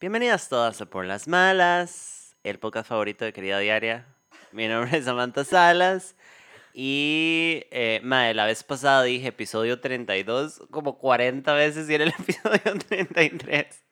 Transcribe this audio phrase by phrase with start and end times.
[0.00, 4.06] Bienvenidas todas a Por las Malas, el podcast favorito de Querida Diaria.
[4.52, 6.16] Mi nombre es Samantha Salas.
[6.72, 12.10] Y, eh, madre, la vez pasada dije episodio 32 como 40 veces y era el
[12.18, 13.84] episodio 33.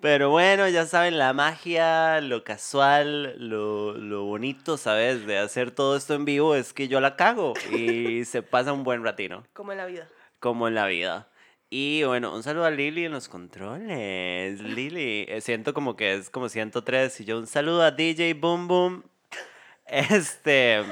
[0.00, 5.26] Pero bueno, ya saben, la magia, lo casual, lo, lo bonito, ¿sabes?
[5.26, 8.84] De hacer todo esto en vivo es que yo la cago y se pasa un
[8.84, 10.08] buen ratino Como en la vida.
[10.38, 11.28] como en la vida.
[11.70, 14.58] Y bueno, un saludo a Lili en los controles.
[14.60, 18.68] Lili, eh, siento como que es como 103 y yo un saludo a DJ Boom
[18.68, 19.04] Boom.
[19.90, 20.82] Este,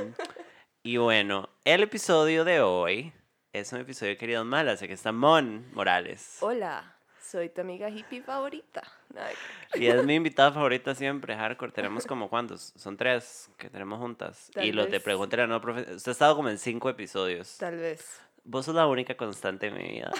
[0.83, 3.13] y bueno, el episodio de hoy
[3.53, 6.39] es un episodio de Queridos Malas, que está Mon Morales.
[6.41, 8.83] Hola, soy tu amiga hippie favorita.
[9.15, 9.35] Ay,
[9.75, 11.73] Y es mi invitada favorita siempre, Hardcore.
[11.73, 12.73] Tenemos como cuántos?
[12.77, 14.51] Son tres que tenemos juntas.
[14.55, 15.03] Tal y los de vez.
[15.03, 15.95] Pregúntale a no profe.
[15.95, 17.59] Usted ha estado como en cinco episodios.
[17.59, 18.21] tal vez.
[18.49, 20.13] Vos sos la única constante en mi vida.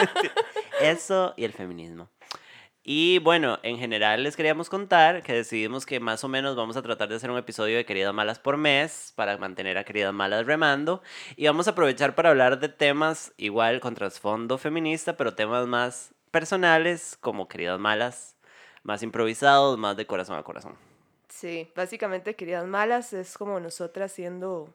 [0.80, 2.08] Eso y el feminismo.
[2.84, 6.82] Y bueno, en general les queríamos contar que decidimos que más o menos vamos a
[6.82, 10.46] tratar de hacer un episodio de Queridas Malas por mes para mantener a Queridas Malas
[10.46, 11.02] remando.
[11.36, 16.14] Y vamos a aprovechar para hablar de temas igual con trasfondo feminista, pero temas más
[16.30, 18.36] personales como Queridas Malas,
[18.84, 20.76] más improvisados, más de corazón a corazón.
[21.28, 24.72] Sí, básicamente Queridas Malas es como nosotras siendo...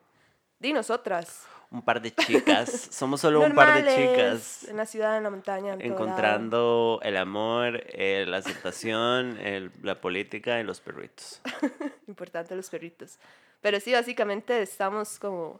[0.59, 1.47] Di nosotras.
[1.71, 4.65] Un par de chicas, somos solo un par de chicas.
[4.69, 9.99] En la ciudad, en la montaña, en encontrando el amor, eh, la aceptación, el- la
[9.99, 11.41] política y los perritos.
[12.07, 13.17] Importante los perritos.
[13.61, 15.59] Pero sí, básicamente estamos como...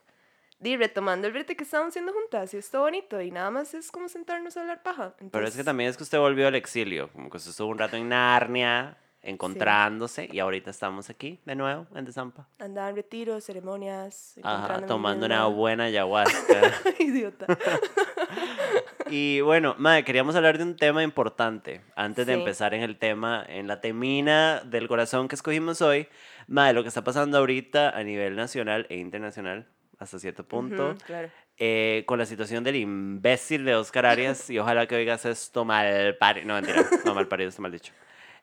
[0.57, 3.73] Di, retomando el brete que estábamos haciendo juntas y es todo bonito y nada más
[3.73, 5.13] es como sentarnos a hablar paja.
[5.17, 7.67] Pero es que Entonces, también es que usted volvió al exilio, como que usted estuvo
[7.67, 12.47] un rato en Narnia, encontrándose, y ahorita estamos aquí de nuevo en Desampa.
[12.59, 14.35] Andaba en retiros, ceremonias.
[14.43, 16.61] Ajá, tomando una buena ayahuasca.
[16.99, 17.45] Idiota.
[19.09, 21.81] y bueno, madre, queríamos hablar de un tema importante.
[21.95, 22.39] Antes de Sí.
[22.39, 26.07] empezar en el tema, en la temina del corazón que escogimos hoy,
[26.47, 29.67] madre, lo que está pasando ahorita a nivel nacional e internacional,
[29.99, 30.89] hasta cierto punto.
[30.91, 31.29] Ujú, claro.
[31.57, 36.17] eh, con la situación del imbécil de Oscar Arias y ojalá que oigas esto mal
[36.17, 36.47] parido.
[36.47, 37.93] No, mentira, no mal parido, está mal dicho.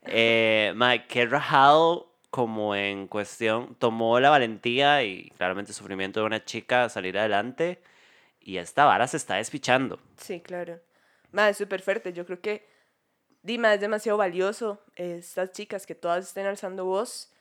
[0.07, 6.27] Eh, mae, que rajado como en cuestión tomó la valentía y claramente el sufrimiento de
[6.27, 7.83] una chica salir adelante
[8.41, 10.01] y esta vara se está despichando.
[10.17, 10.81] Sí, claro.
[11.31, 12.13] Más es súper fuerte.
[12.13, 12.67] Yo creo que
[13.43, 14.83] Dima es demasiado valioso.
[14.97, 17.33] eh, Estas chicas que todas estén alzando voz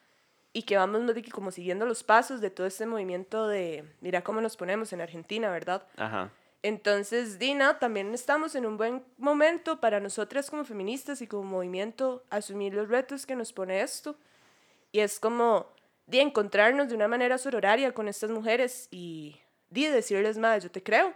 [0.54, 1.02] y que vamos
[1.32, 5.50] como siguiendo los pasos de todo este movimiento de mira cómo nos ponemos en Argentina,
[5.50, 5.88] ¿verdad?
[5.98, 6.32] Ajá.
[6.64, 12.24] Entonces, Dina, también estamos en un buen momento para nosotras como feministas y como movimiento
[12.30, 14.16] asumir los retos que nos pone esto.
[14.92, 15.68] Y es como
[16.06, 19.40] de encontrarnos de una manera sororaria con estas mujeres y
[19.70, 21.14] de decirles más, yo te creo,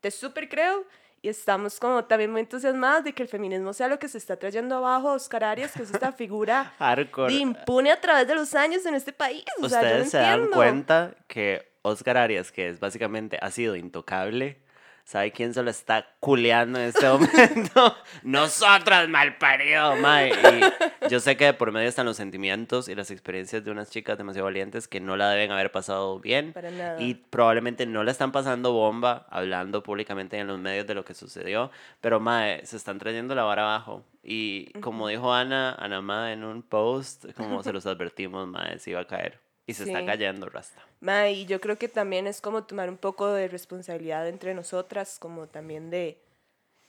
[0.00, 0.86] te súper creo.
[1.22, 4.38] Y estamos como también muy entusiasmadas de que el feminismo sea lo que se está
[4.38, 6.72] trayendo abajo a Oscar Arias, que es esta figura
[7.28, 9.44] de impune a través de los años en este país.
[9.60, 13.50] O sea, yo no Ustedes se dan cuenta que Oscar Arias, que es básicamente ha
[13.50, 14.62] sido intocable,
[15.10, 17.96] ¿sabe quién se lo está culeando en este momento?
[18.22, 20.30] Nosotras, mal parido, mae.
[20.30, 23.90] Y yo sé que de por medio están los sentimientos y las experiencias de unas
[23.90, 26.52] chicas demasiado valientes que no la deben haber pasado bien.
[26.52, 27.02] Para nada.
[27.02, 31.14] Y probablemente no la están pasando bomba hablando públicamente en los medios de lo que
[31.14, 31.72] sucedió.
[32.00, 34.04] Pero, mae, se están trayendo la vara abajo.
[34.22, 38.90] Y como dijo Ana, Ana Mae en un post, como se los advertimos, mae, se
[38.90, 39.40] iba a caer.
[39.66, 40.84] Y se está cayendo, Rasta.
[41.00, 45.18] Ma, y yo creo que también es como tomar un poco de responsabilidad entre nosotras,
[45.20, 46.18] como también de,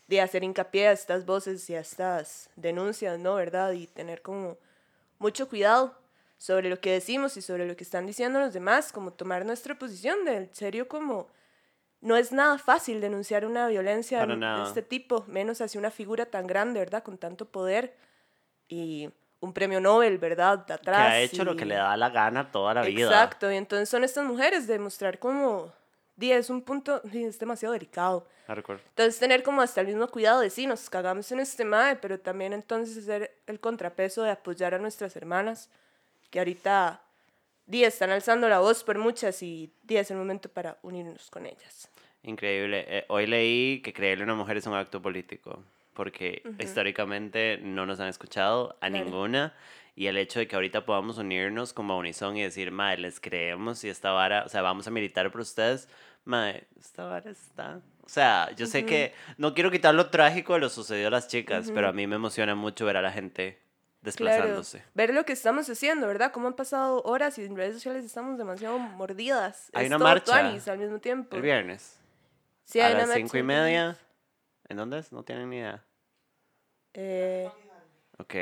[0.07, 3.35] de hacer hincapié a estas voces y a estas denuncias, ¿no?
[3.35, 3.73] ¿Verdad?
[3.73, 4.57] Y tener como
[5.19, 5.95] mucho cuidado
[6.37, 9.77] sobre lo que decimos y sobre lo que están diciendo los demás, como tomar nuestra
[9.77, 11.27] posición de en serio como
[12.01, 16.47] no es nada fácil denunciar una violencia de este tipo, menos hacia una figura tan
[16.47, 17.03] grande, ¿verdad?
[17.03, 17.95] Con tanto poder
[18.67, 19.11] y
[19.41, 20.65] un premio Nobel, ¿verdad?
[20.65, 20.97] De atrás.
[20.97, 23.07] que ha hecho lo que le da la gana toda la vida.
[23.07, 25.71] Exacto, y entonces son estas mujeres de mostrar como,
[26.15, 28.25] di, es un punto, es demasiado delicado.
[28.47, 32.19] Entonces tener como hasta el mismo cuidado de sí, nos cagamos en este mae, pero
[32.19, 35.69] también entonces hacer el contrapeso de apoyar a nuestras hermanas,
[36.29, 37.01] que ahorita,
[37.65, 41.45] di, están alzando la voz por muchas y di, es el momento para unirnos con
[41.45, 41.89] ellas.
[42.23, 42.85] Increíble.
[42.87, 47.85] Eh, hoy leí que creerle a una mujer es un acto político, porque históricamente no
[47.85, 49.05] nos han escuchado a Claro.
[49.05, 49.53] ninguna
[49.95, 53.19] Y el hecho de que ahorita podamos unirnos como a Unison y decir, madre, les
[53.19, 55.89] creemos y esta vara, o sea, vamos a militar por ustedes,
[56.23, 57.81] madre, esta vara está...
[58.03, 61.27] O sea, yo sé que no quiero quitar lo trágico de lo sucedido a las
[61.27, 63.59] chicas, pero a mí me emociona mucho ver a la gente
[64.01, 64.79] desplazándose.
[64.79, 66.31] Claro, ver lo que estamos haciendo, ¿verdad?
[66.31, 69.69] Cómo han pasado horas y en redes sociales estamos demasiado mordidas.
[69.73, 70.35] Hay Es una marcha.
[70.37, 71.35] al mismo tiempo.
[71.35, 71.99] El viernes.
[72.65, 73.65] Sí, a hay una las marcha cinco y media.
[73.83, 73.97] viernes.
[74.71, 75.11] ¿En dónde es?
[75.11, 75.83] No tienen ni idea.
[76.93, 77.49] Eh,
[78.17, 78.35] Ok,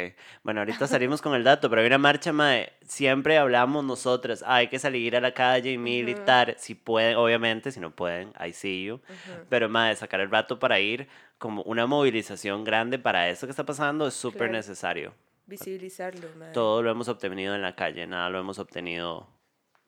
[0.43, 4.55] bueno, ahorita salimos con el dato, pero hay una marcha, mae, siempre hablamos nosotras, ah,
[4.55, 8.51] hay que salir a la calle y militar, si pueden, obviamente, si no pueden, I
[8.51, 8.99] see you,
[9.47, 13.65] pero mae, sacar el rato para ir, como una movilización grande para eso que está
[13.65, 14.53] pasando es súper Claro.
[14.53, 15.13] necesario.
[15.45, 16.51] visibilizarlo, mae.
[16.51, 19.29] Todo lo hemos obtenido en la calle, nada lo hemos obtenido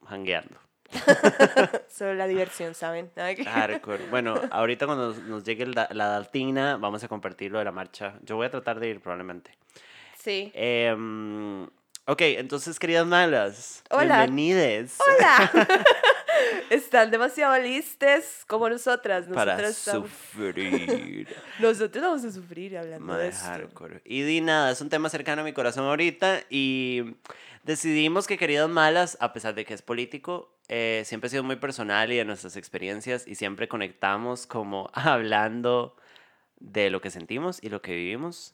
[0.07, 0.57] jangueando.
[1.89, 3.11] Solo la diversión, ¿saben?
[3.45, 4.07] Hardcore.
[4.09, 8.13] Bueno, ahorita cuando nos, nos llegue la daltina, vamos a compartir lo de la marcha.
[8.23, 9.51] Yo voy a tratar de ir probablemente.
[10.21, 10.51] Sí.
[10.53, 11.63] Em,
[12.05, 14.17] ok, entonces, queridas malas, Hola.
[14.17, 15.51] bienvenides ¡Hola!
[16.69, 19.25] Están demasiado listes como nosotras.
[19.33, 21.27] para Nosotras, estamos- sufrir.
[21.59, 23.45] nosotros vamos a sufrir hablando de Madre esto.
[23.45, 24.01] hardcore.
[24.05, 27.15] Y di nada, es un tema cercano a mi corazón ahorita y
[27.63, 31.57] decidimos que Queridas Malas, a pesar de que es político, eh, siempre ha sido muy
[31.57, 35.95] personal y de nuestras experiencias y siempre conectamos como hablando
[36.62, 38.54] de lo que sentimos y lo que vivimos.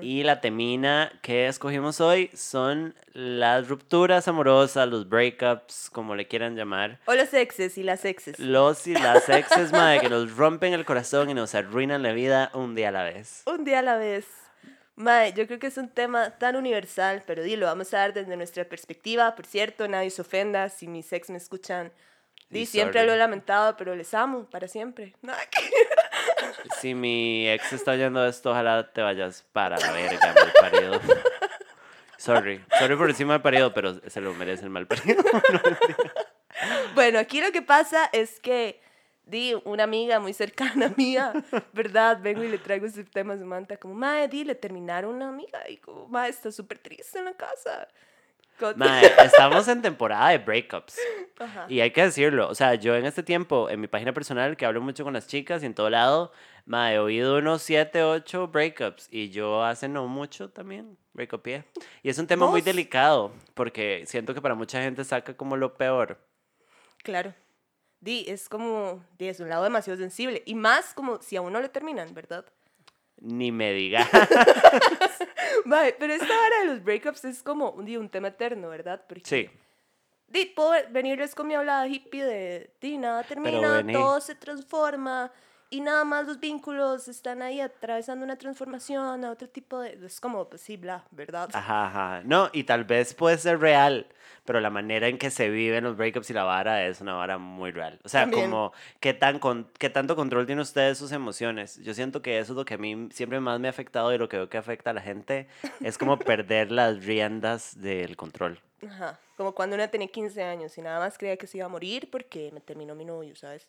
[0.00, 6.56] Y la temina que escogimos hoy son las rupturas amorosas, los breakups, como le quieran
[6.56, 6.98] llamar.
[7.06, 8.38] O los exes y las exes.
[8.38, 12.50] Los y las exes, madre, que nos rompen el corazón y nos arruinan la vida
[12.54, 13.42] un día a la vez.
[13.46, 14.26] Un día a la vez.
[14.96, 18.12] Mae, yo creo que es un tema tan universal, pero di, lo vamos a dar
[18.12, 19.34] desde nuestra perspectiva.
[19.34, 21.92] Por cierto, nadie se ofenda si mis ex me escuchan.
[22.52, 23.06] Di, siempre sorry.
[23.06, 25.14] lo he lamentado, pero les amo para siempre.
[26.80, 31.00] Si mi ex está oyendo esto, ojalá te vayas para la verga, mal parido.
[32.16, 35.22] Sorry, sorry por encima del parido, pero se lo merece el mal parido.
[36.94, 38.80] Bueno, aquí lo que pasa es que
[39.24, 41.32] di una amiga muy cercana mía,
[41.72, 42.18] ¿verdad?
[42.20, 45.68] Vengo y le traigo ese tema a Samantha, como, mae, di, le terminaron una amiga
[45.68, 47.88] y como, mae, está súper triste en la casa.
[48.76, 50.98] Mae, estamos en temporada de breakups.
[51.38, 51.66] Ajá.
[51.68, 54.66] Y hay que decirlo, o sea, yo en este tiempo, en mi página personal, que
[54.66, 56.32] hablo mucho con las chicas y en todo lado,
[56.66, 59.08] mae, he oído unos 7, 8 breakups.
[59.10, 61.64] Y yo hace no mucho también breakupié.
[62.02, 62.64] Y es un tema muy ¿Vos?
[62.64, 66.18] delicado, porque siento que para mucha gente saca como lo peor.
[67.02, 67.34] Claro.
[68.00, 70.42] Di, es como, di, es un lado demasiado sensible.
[70.44, 72.44] Y más como si a uno le terminan, ¿verdad?
[73.22, 74.08] Ni me diga.
[75.64, 79.04] Mae, pero esta hora de los breakups es como un, un tema eterno, ¿verdad?
[79.08, 79.50] Porque, Sí.
[80.26, 85.30] Di, puedo venirles con mi hablada hippie de, di, nada termina, todo se transforma
[85.72, 89.98] y nada más los vínculos están ahí atravesando una transformación a otro tipo de...
[90.04, 91.48] Es como, pues sí, bla, ¿verdad?
[91.54, 92.22] Ajá, ajá.
[92.26, 94.06] No, y tal vez puede ser real,
[94.44, 97.38] pero la manera en que se viven los breakups y la vara es una vara
[97.38, 97.98] muy real.
[98.04, 98.50] O sea, También.
[98.50, 101.78] como qué, tan con, qué tanto control tiene usted de sus emociones.
[101.78, 104.18] Yo siento que eso es lo que a mí siempre más me ha afectado y
[104.18, 105.48] lo que veo que afecta a la gente,
[105.80, 108.60] es como perder las riendas del control.
[108.86, 109.18] Ajá.
[109.38, 112.10] Como cuando una tenía 15 años y nada más creía que se iba a morir
[112.10, 113.66] porque me terminó mi novio, ¿sabes?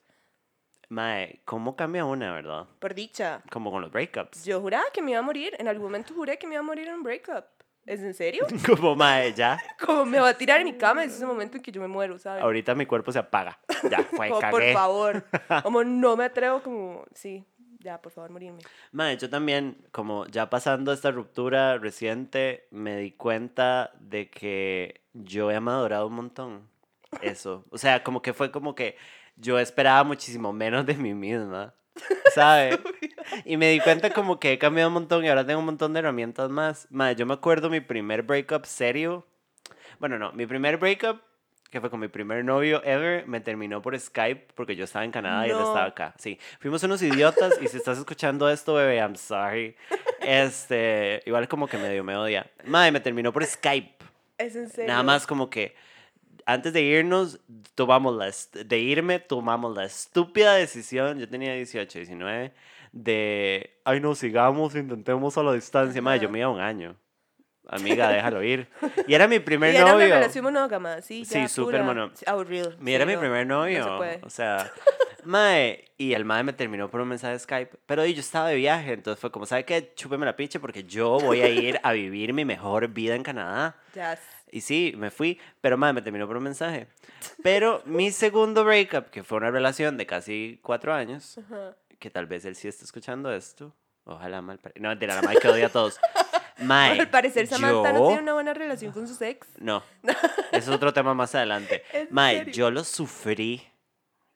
[0.89, 2.67] Mae, ¿cómo cambia una, verdad?
[2.79, 3.41] Por dicha.
[3.51, 4.45] Como con los breakups.
[4.45, 5.55] Yo juraba que me iba a morir.
[5.57, 7.45] En algún momento juré que me iba a morir en un breakup.
[7.85, 8.45] ¿Es en serio?
[8.65, 9.59] Como, mae, ya.
[9.85, 11.87] Como me va a tirar en mi cama, es ese momento en que yo me
[11.87, 12.43] muero, ¿sabes?
[12.43, 13.59] Ahorita mi cuerpo se apaga.
[13.89, 14.73] Ya, fue, Como, por cagué.
[14.73, 15.25] favor.
[15.63, 17.43] Como no me atrevo, como, sí,
[17.79, 18.61] ya, por favor, morirme.
[18.93, 25.51] Mae, yo también, como ya pasando esta ruptura reciente, me di cuenta de que yo
[25.51, 26.69] he madurado un montón.
[27.21, 27.65] Eso.
[27.69, 28.95] O sea, como que fue como que
[29.35, 31.73] yo esperaba muchísimo menos de mí misma.
[32.33, 32.79] ¿Sabe?
[33.45, 35.93] Y me di cuenta como que he cambiado un montón y ahora tengo un montón
[35.93, 36.87] de herramientas más.
[36.91, 39.25] Mae, yo me acuerdo mi primer breakup serio.
[39.99, 41.21] Bueno, no, mi primer breakup,
[41.71, 45.11] que fue con mi primer novio ever, me terminó por Skype porque yo estaba en
[45.11, 45.63] Canadá y él No.
[45.63, 46.13] estaba acá.
[46.19, 49.75] Sí, fuimos unos idiotas y si estás escuchando esto, bebé, I'm sorry.
[50.19, 52.45] Este, igual como que medio me odia.
[52.65, 53.95] Madre, me terminó por Skype.
[54.37, 54.89] Es en serio.
[54.91, 55.75] Nada más como que
[56.45, 57.39] antes de irnos,
[57.75, 58.31] tomamos la,
[58.63, 62.53] de irme, tomamos la estúpida decisión, yo tenía 18, 19,
[62.91, 66.01] de, ay no, sigamos, intentemos a la distancia.
[66.01, 66.95] Madre, yo me iba un año.
[67.67, 68.67] Amiga, déjalo ir.
[69.07, 70.05] Y era mi primer y era novio.
[70.05, 71.25] una relación monógama, sí.
[71.25, 71.83] Sí, súper
[72.13, 72.73] sí, Aburrido.
[72.79, 73.79] Mi era sí, mi no, primer novio.
[73.79, 74.19] No se puede.
[74.23, 74.71] O sea,
[75.23, 77.77] mae, y el mae me terminó por un mensaje de Skype.
[77.85, 79.93] Pero y yo estaba de viaje, entonces fue como, ¿sabe qué?
[79.95, 83.77] Chúpeme la picha porque yo voy a ir a vivir mi mejor vida en Canadá.
[83.95, 84.19] Ya.
[84.55, 86.85] Y sí, me fui, pero mae, me terminó por un mensaje.
[87.41, 91.75] Pero mi segundo breakup, que fue una relación de casi cuatro años, Ajá.
[91.97, 93.75] que tal vez él sí está escuchando esto.
[94.03, 94.59] Ojalá mal.
[94.75, 95.99] No, mentira, la mae que odia a todos.
[96.59, 99.47] Mae, Al parecer Samantha no yo- tiene una buena relación con sus ex.
[99.57, 99.81] No,
[100.51, 101.83] es otro tema más adelante.
[101.93, 102.53] ¿En Mae, serio?
[102.53, 103.67] yo lo sufrí.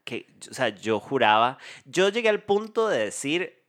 [0.04, 1.60] Que, o sea, yo juraba.
[1.86, 3.62] Yo llegué al punto de decir,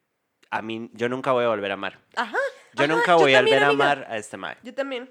[0.50, 1.98] a mí, yo nunca voy a volver a amar.
[2.16, 2.38] Ajá.
[2.72, 4.56] Yo ajá, nunca voy a también, volver a amar a este Mae.
[4.62, 5.10] Yo también.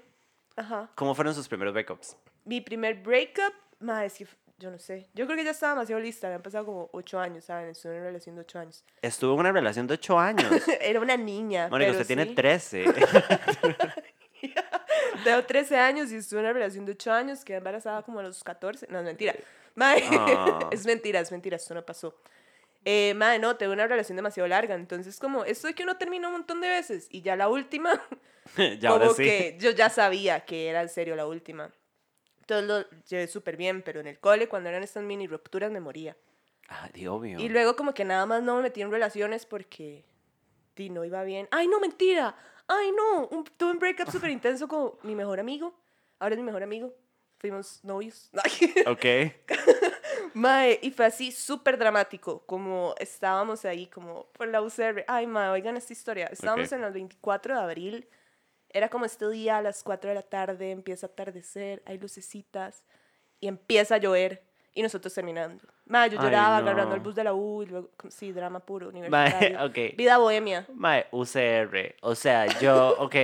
[0.58, 0.90] Ajá.
[0.94, 2.16] ¿Cómo fueron sus primeros breakups?
[2.44, 4.26] Mi primer breakup, ma, es que
[4.58, 5.08] yo no sé.
[5.14, 6.26] Yo creo que ya estaba demasiado lista.
[6.26, 7.68] Habían pasado como ocho años, ¿saben?
[7.68, 8.84] Estuve en una relación de ocho años.
[9.00, 10.50] Estuve en una relación de 8 años.
[10.80, 11.68] Era una niña.
[11.68, 12.34] Mónica, usted tiene sí.
[12.34, 12.84] 13.
[15.24, 18.24] Tengo 13 años y estuve en una relación de 8 años, quedé embarazada como a
[18.24, 18.88] los 14.
[18.90, 19.34] No, es mentira.
[19.78, 20.68] Ah.
[20.72, 22.16] es mentira, es mentira, esto no pasó.
[22.90, 24.74] Eh, madre, no, tengo una relación demasiado larga.
[24.74, 28.02] Entonces, como, esto de que uno termina un montón de veces y ya la última,
[28.80, 29.24] ya ahora como sí.
[29.24, 31.70] que yo ya sabía que era en serio la última.
[32.40, 35.80] Entonces lo llevé súper bien, pero en el cole, cuando eran estas mini rupturas, me
[35.80, 36.16] moría.
[36.70, 37.38] Ah, di obvio.
[37.38, 40.06] Y luego como que nada más no me metí en relaciones porque
[40.74, 41.46] di, no iba bien.
[41.50, 42.34] Ay, no, mentira.
[42.68, 43.26] Ay, no.
[43.26, 45.78] Un, tuve un breakup súper intenso con mi mejor amigo.
[46.20, 46.94] Ahora es mi mejor amigo.
[47.36, 48.30] Fuimos novios.
[48.86, 49.04] Ok.
[50.34, 52.44] mae, y fue así súper dramático.
[52.46, 55.04] Como estábamos ahí como por la UCR.
[55.06, 56.26] Ay, mae, oigan esta historia.
[56.26, 56.78] Estábamos Ok.
[56.78, 58.08] en el 24 de abril.
[58.70, 60.70] Era como este día a las 4 de la tarde.
[60.70, 61.82] Empieza a atardecer.
[61.86, 62.84] Hay lucecitas.
[63.40, 64.42] Y empieza a llover.
[64.74, 65.64] Y nosotros terminando.
[65.86, 66.66] Mae, yo Ay, lloraba no.
[66.68, 67.62] agarrando el bus de la U.
[67.62, 69.64] Y luego, sí, drama puro, Mae, universitario.
[69.64, 69.96] ok.
[69.96, 70.66] Vida bohemia.
[70.74, 71.96] Mae, UCR.
[72.02, 73.14] O sea, yo, ok,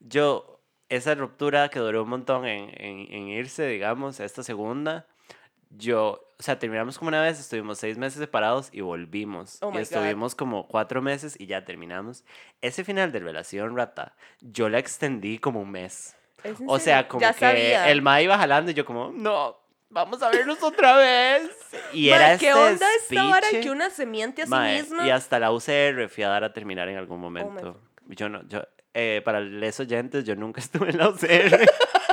[0.00, 5.06] yo, esa ruptura que duró un montón en, en, en irse, digamos, a esta segunda,
[5.76, 9.58] yo, o sea, terminamos como una vez, estuvimos seis meses separados y volvimos.
[9.60, 9.80] Oh y God.
[9.80, 12.24] estuvimos como cuatro meses y ya terminamos.
[12.60, 16.16] Ese final de relación, rata, yo la extendí como un mes.
[16.42, 17.90] ¿Es en O sea, como ya que sabía.
[17.90, 19.56] el ma iba jalando y yo como, no,
[19.88, 21.50] vamos a vernos otra vez.
[21.92, 25.06] Y Mae, era este ¿Qué onda esta speech, que una se miente a sí misma?
[25.06, 27.74] Y hasta la UCR fui a dar a terminar en algún my momento.
[27.74, 28.14] fuck.
[28.16, 28.62] yo no, yo,
[28.92, 31.66] eh, para los oyentes, yo nunca estuve en la UCR.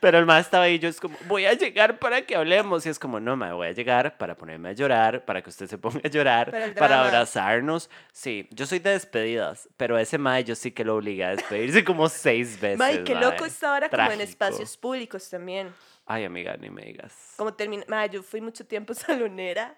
[0.00, 2.86] Pero el más estaba ahí, yo es como, voy a llegar para que hablemos.
[2.86, 5.66] Y es como, no, mae, voy a llegar para ponerme a llorar, para que usted
[5.66, 7.90] se ponga a llorar, Para abrazarnos.
[8.12, 11.84] Sí, yo soy de despedidas, pero ese mae yo sí que lo obligué a despedirse
[11.84, 12.78] como seis veces.
[12.78, 13.48] Mae, qué loco mae.
[13.48, 15.72] esta hora como en espacios públicos también.
[16.06, 17.34] Ay, amiga, ni me digas.
[17.36, 17.84] Como termina...
[17.88, 19.76] Mae, yo fui mucho tiempo salonera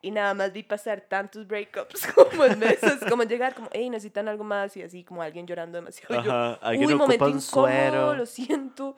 [0.00, 4.28] y nada más vi pasar tantos breakups como en mesas, como llegar como, hey, necesitan
[4.28, 6.20] algo más y así como alguien llorando demasiado.
[6.20, 8.14] Y yo, Ajá, Uy, momento un incómodo, suero.
[8.14, 8.96] lo siento,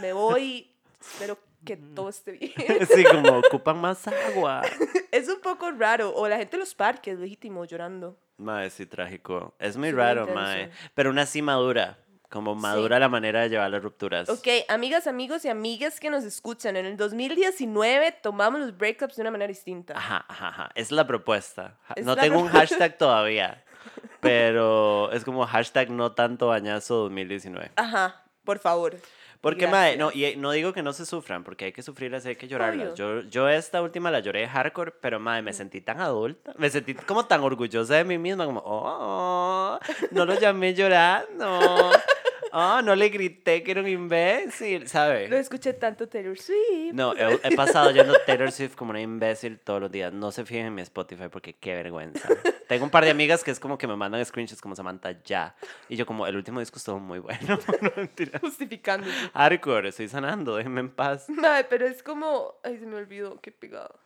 [0.00, 2.52] me voy, espero que todo esté bien.
[2.94, 4.62] Sí, como ocupan más agua.
[5.12, 8.18] es un poco raro, o la gente en los parques, legítimo, llorando.
[8.38, 9.54] Mae, sí, trágico.
[9.58, 10.70] Es muy Sí, raro, mae.
[10.94, 11.98] Pero una sí madura.
[12.30, 14.28] Como madura la manera de llevar las rupturas.
[14.28, 19.22] Ok, amigas, amigos y amigas que nos escuchan, en el 2019 tomamos los breakups de
[19.22, 19.94] una manera distinta.
[19.96, 20.70] Ajá, ajá, ajá.
[20.76, 21.76] Es la propuesta.
[21.96, 23.64] Es no la tengo un hashtag todavía.
[24.20, 27.72] Pero es como hashtag no tanto bañazo 2019.
[27.74, 28.96] Ajá, por favor.
[29.40, 32.28] Porque, mae, no, y no digo que no se sufran, porque hay que sufrirlas y
[32.28, 32.94] hay que llorarlas.
[32.94, 36.52] Yo, yo esta última la lloré hardcore, pero, mae, me sentí tan adulta.
[36.58, 39.78] Me sentí como tan orgullosa de mí misma, como, oh,
[40.10, 41.90] no lo llamé llorando.
[42.52, 45.38] Oh, no le grité que era un imbécil, Lo ¿sabe?
[45.38, 46.92] escuché tanto Taylor Swift.
[46.92, 50.12] No, he, he pasado yendo Taylor Swift como una imbécil todos los días.
[50.12, 52.28] No se fijen en mi Spotify porque qué vergüenza.
[52.68, 55.54] Tengo un par de amigas que es como que me mandan screenshots como Samantha ya.
[55.88, 57.58] Y yo como, el último disco estuvo muy bueno.
[57.82, 58.38] no, mentira.
[58.40, 59.12] Justificándose.
[59.34, 61.28] Hardcore, estoy sanando, déjenme en paz.
[61.28, 62.54] Mae, pero es como.
[62.62, 63.98] Ay, se me olvidó, qué pegado.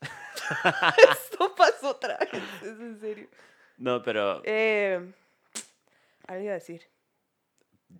[1.10, 3.28] Esto pasó otra vez, es en serio.
[3.78, 5.00] No, pero Eh,
[6.26, 6.82] algo iba a decir.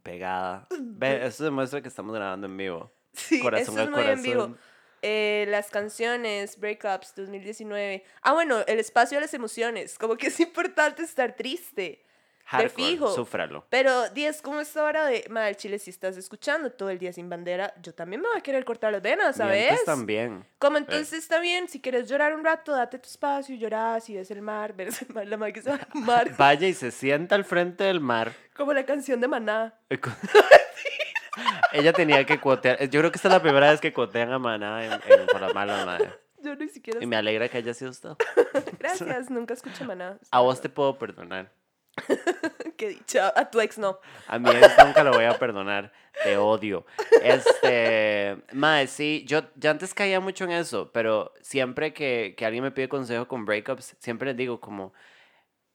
[0.02, 0.66] Pegada.
[0.80, 2.92] Ve, eso demuestra que estamos grabando en vivo.
[3.12, 4.34] Sí, Corazón eso es al muy en vivo.
[4.34, 4.58] corazón.
[5.02, 8.02] Eh, las canciones, Breakups 2019.
[8.22, 9.98] Ah, bueno, el espacio de las emociones.
[9.98, 12.05] Como que es importante estar triste.
[12.48, 13.12] Hardcore, fijo.
[13.12, 13.66] súfralo.
[13.70, 17.28] Pero, 10, como esta hora de, madre, Chile, si estás escuchando todo el día sin
[17.28, 19.84] bandera, yo también me voy a querer cortar las venas, ¿sabes?
[19.84, 20.46] También.
[20.58, 24.30] Como entonces está bien, si quieres llorar un rato, date tu espacio, lloras y ves
[24.30, 26.92] el mar, ves el mar, la madre que se va al mar, Vaya y se
[26.92, 28.32] sienta al frente del mar.
[28.54, 29.74] como la canción de Maná.
[31.72, 32.78] Ella tenía que cuotear.
[32.88, 35.40] Yo creo que esta es la primera vez que cuotean a Maná en, en Por
[35.40, 36.12] la Mala Madre.
[36.42, 37.02] Yo ni siquiera...
[37.02, 38.10] Y me alegra que haya sido usted.
[38.78, 40.18] Gracias, nunca escuché Maná.
[40.30, 41.50] A vos te puedo perdonar.
[42.76, 43.98] Qué dicha, a tu ex no.
[44.26, 45.92] A mi ex nunca lo voy a perdonar.
[46.22, 46.86] Te odio.
[47.22, 48.36] Este.
[48.52, 52.70] Mae, sí, yo, yo antes caía mucho en eso, pero siempre que, que alguien me
[52.70, 54.92] pide consejo con breakups, siempre les digo como.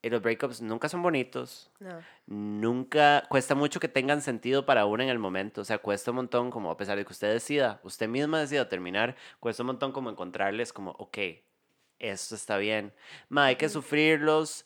[0.04, 1.70] "Eh, los breakups nunca son bonitos.
[1.80, 2.02] No.
[2.26, 3.24] Nunca.
[3.30, 5.62] Cuesta mucho que tengan sentido para uno en el momento.
[5.62, 8.68] O sea, cuesta un montón, como a pesar de que usted decida, usted misma decida
[8.70, 11.18] terminar, cuesta un montón como encontrarles como, ok,
[12.00, 12.94] esto está bien.
[13.30, 14.66] Ma, hay que sufrirlos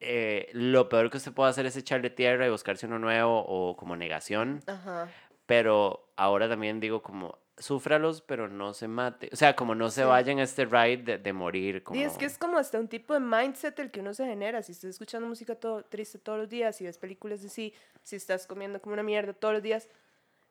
[0.00, 3.76] eh, lo peor que usted puede hacer es echarle tierra y buscarse uno nuevo o
[3.76, 4.62] como negación.
[4.66, 5.08] Ajá.
[5.46, 9.30] Pero ahora también digo como, súfralos, pero no se mate.
[9.32, 10.06] O sea, como no se Sí.
[10.06, 11.82] vaya en este ride de, de morir.
[11.82, 11.98] Como...
[11.98, 14.62] Y es que es como hasta un tipo de mindset el que uno se genera.
[14.62, 17.72] Si estás escuchando música todo, triste todos los días, si ves películas así,
[18.02, 19.88] si estás comiendo como una mierda todos los días,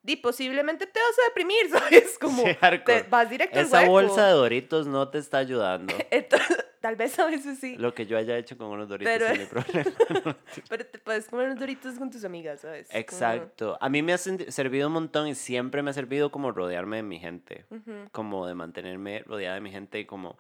[0.02, 2.18] di, posiblemente te vas a deprimir, ¿sabes?
[2.18, 3.92] Como Sí, te vas directo al Esa hueco.
[3.92, 5.94] bolsa de Doritos no te está ayudando.
[6.10, 9.25] Entonces, tal vez a veces sí, Lo que yo haya hecho con unos Doritos Pero-
[9.34, 10.38] es mi problema.
[10.70, 12.88] pero te puedes comer unos doritos con tus amigas, ¿sabes?
[12.89, 13.75] Como- Exacto.
[13.82, 17.04] A mí me ha servido un montón y siempre me ha servido como rodearme de
[17.04, 17.65] mi gente.
[17.72, 18.08] Ujú.
[18.12, 20.38] Como de mantenerme rodeada de mi gente y como...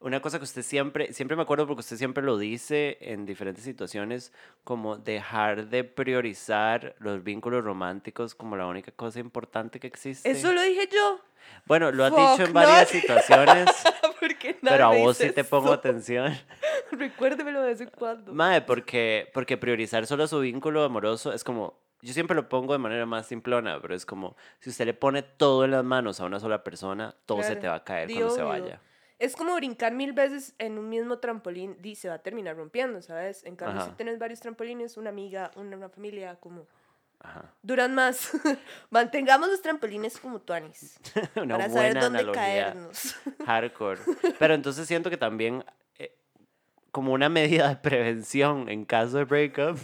[0.00, 3.62] Una cosa que usted siempre, siempre me acuerdo porque usted siempre lo dice en diferentes
[3.62, 4.32] situaciones,
[4.64, 10.28] como dejar de priorizar los vínculos románticos como la única cosa importante que existe.
[10.28, 11.20] Eso lo dije yo.
[11.66, 12.60] Bueno, lo has Fuck, dicho en no.
[12.60, 13.66] varias situaciones,
[14.20, 15.74] Porque pero a vos sí te pongo eso.
[15.74, 16.32] atención.
[16.92, 18.32] Recuérdemelo de vez en cuando.
[18.32, 22.78] Mae, porque, porque priorizar solo su vínculo amoroso es como, yo siempre lo pongo de
[22.78, 26.24] manera más simplona, pero es como, si usted le pone todo en las manos a
[26.24, 28.80] una sola persona, todo se te va a caer cuando se vaya.
[29.18, 33.00] Es como brincar mil veces en un mismo trampolín y se va a terminar rompiendo,
[33.02, 33.44] ¿sabes?
[33.44, 36.66] En cambio, si tienes varios trampolines, una amiga, una, una familia, como
[37.22, 37.54] Ajá.
[37.62, 38.30] duran más.
[38.90, 40.98] Mantengamos los trampolines como tuanis
[41.36, 42.32] Una para saber buena dónde analogía.
[42.42, 43.16] caernos.
[43.46, 44.00] Hardcore.
[44.38, 45.64] Pero entonces siento que también,
[45.98, 46.14] eh,
[46.90, 49.78] como una medida de prevención en caso de breakup,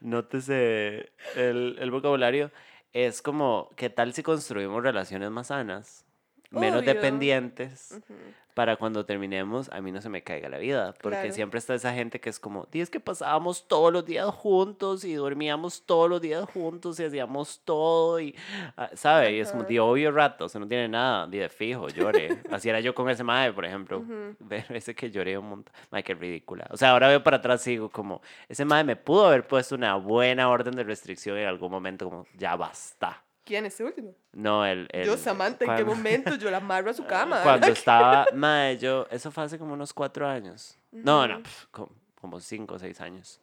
[0.00, 2.50] nótese el, el vocabulario,
[2.92, 6.04] es como, ¿qué tal si construimos relaciones más sanas?
[6.50, 6.92] Menos Obvio.
[6.94, 8.14] dependientes, Ujú.
[8.54, 10.94] Para cuando terminemos a mí no se me caiga la vida.
[11.00, 11.32] Porque Claro.
[11.34, 15.04] siempre está esa gente que es como, "Di, es que pasábamos todos los días juntos
[15.04, 18.34] y dormíamos todos los días juntos y hacíamos todo y,
[18.76, 19.32] ah, ¿sabe?
[19.32, 22.28] Y es como, di, obvio rato, o sea, no tiene nada, di de fijo, llore.
[22.50, 23.98] Así era yo con ese mae, por ejemplo.
[24.00, 24.36] Ujú.
[24.40, 25.74] Ver ese que lloré un montón.
[25.90, 26.66] Mae, qué ridícula.
[26.70, 29.74] O sea, ahora veo para atrás y digo como, ese mae me pudo haber puesto
[29.74, 33.22] una buena orden de restricción en algún momento, como, ya basta.
[33.44, 34.14] ¿Quién es el último?
[34.32, 34.88] No, el...
[34.92, 37.42] el yo, Samantha, ¿en qué momento yo la amarro a su cama?
[37.42, 40.78] cuando estaba, mae, yo, eso fue hace como unos cuatro años.
[40.92, 41.42] No, no, Ujú.
[41.42, 43.40] pf, como, como cinco o seis años.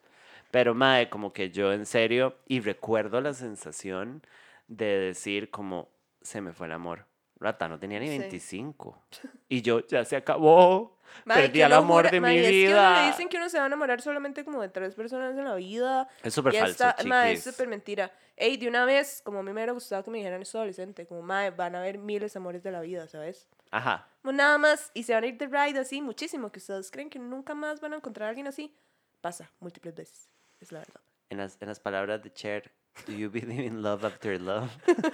[0.52, 4.24] Pero, mae, como que yo en serio, y recuerdo la sensación
[4.68, 5.90] de decir como,
[6.22, 7.06] se me fue el amor.
[7.40, 8.18] Rata, no tenía ni Sí.
[8.20, 9.02] 25.
[9.50, 10.98] Y yo, ya se acabó.
[11.26, 13.02] Mae, Perdí que el amor jura- de mi es que a uno vida.
[13.02, 15.56] le dicen que uno se va a enamorar solamente como de tres personas en la
[15.56, 16.08] vida.
[16.22, 18.12] Es súper falso, mae, es súper mentira.
[18.36, 21.08] Ey, de una vez, como a mí me hubiera gustado que me dijeran eso adolescente,
[21.08, 23.48] como, mae, van a haber miles de amores de la vida, ¿sabes?
[23.72, 24.08] Ajá.
[24.22, 27.10] Como nada más, y se van a ir de ride así muchísimo, que ustedes creen
[27.10, 28.76] que nunca más van a encontrar a alguien así.
[29.20, 31.02] Pasa múltiples veces, es la verdad.
[31.30, 32.72] En las, en las palabras de Cher,
[33.08, 34.70] ¿do you believe in love after love?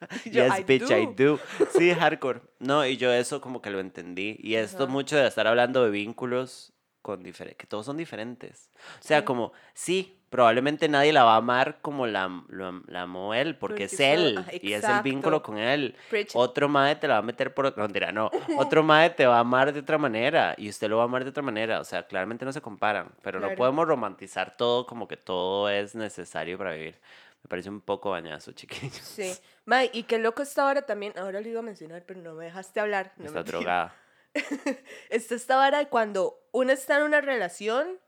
[0.24, 1.36] Yo, yes, "I bitch, I do".
[1.36, 1.40] do.
[1.78, 2.40] Sí, hardcore.
[2.60, 4.36] No, y yo eso como que lo entendí.
[4.40, 4.92] Y esto Ajá.
[4.92, 6.72] mucho de estar hablando de vínculos
[7.02, 8.70] con que todos son diferentes.
[9.00, 9.24] O sea, Sí.
[9.24, 13.74] como, sí, probablemente nadie la va a amar como la, lo- la amó él, porque
[13.74, 14.36] Porque es él.
[14.38, 15.94] ajá, y es el vínculo con él.
[16.10, 16.32] Preach.
[16.34, 17.74] Otro madre te la va a meter por...
[17.78, 18.30] No, mentira, no.
[18.58, 21.24] Otro madre te va a amar de otra manera y usted lo va a amar
[21.24, 21.80] de otra manera.
[21.80, 23.56] O sea, claramente no se comparan, pero no Claro.
[23.58, 26.96] podemos romantizar todo como que todo es necesario para vivir.
[27.42, 28.96] Me parece un poco bañazo, chiquillos.
[28.96, 29.32] Sí.
[29.64, 32.46] Mae, y qué loco está ahora también, ahora lo iba a mencionar, pero no me
[32.46, 33.12] dejaste hablar.
[33.16, 33.58] No, Está mentira.
[33.58, 33.94] drogada.
[35.10, 37.98] Está esta vara de cuando uno está en una relación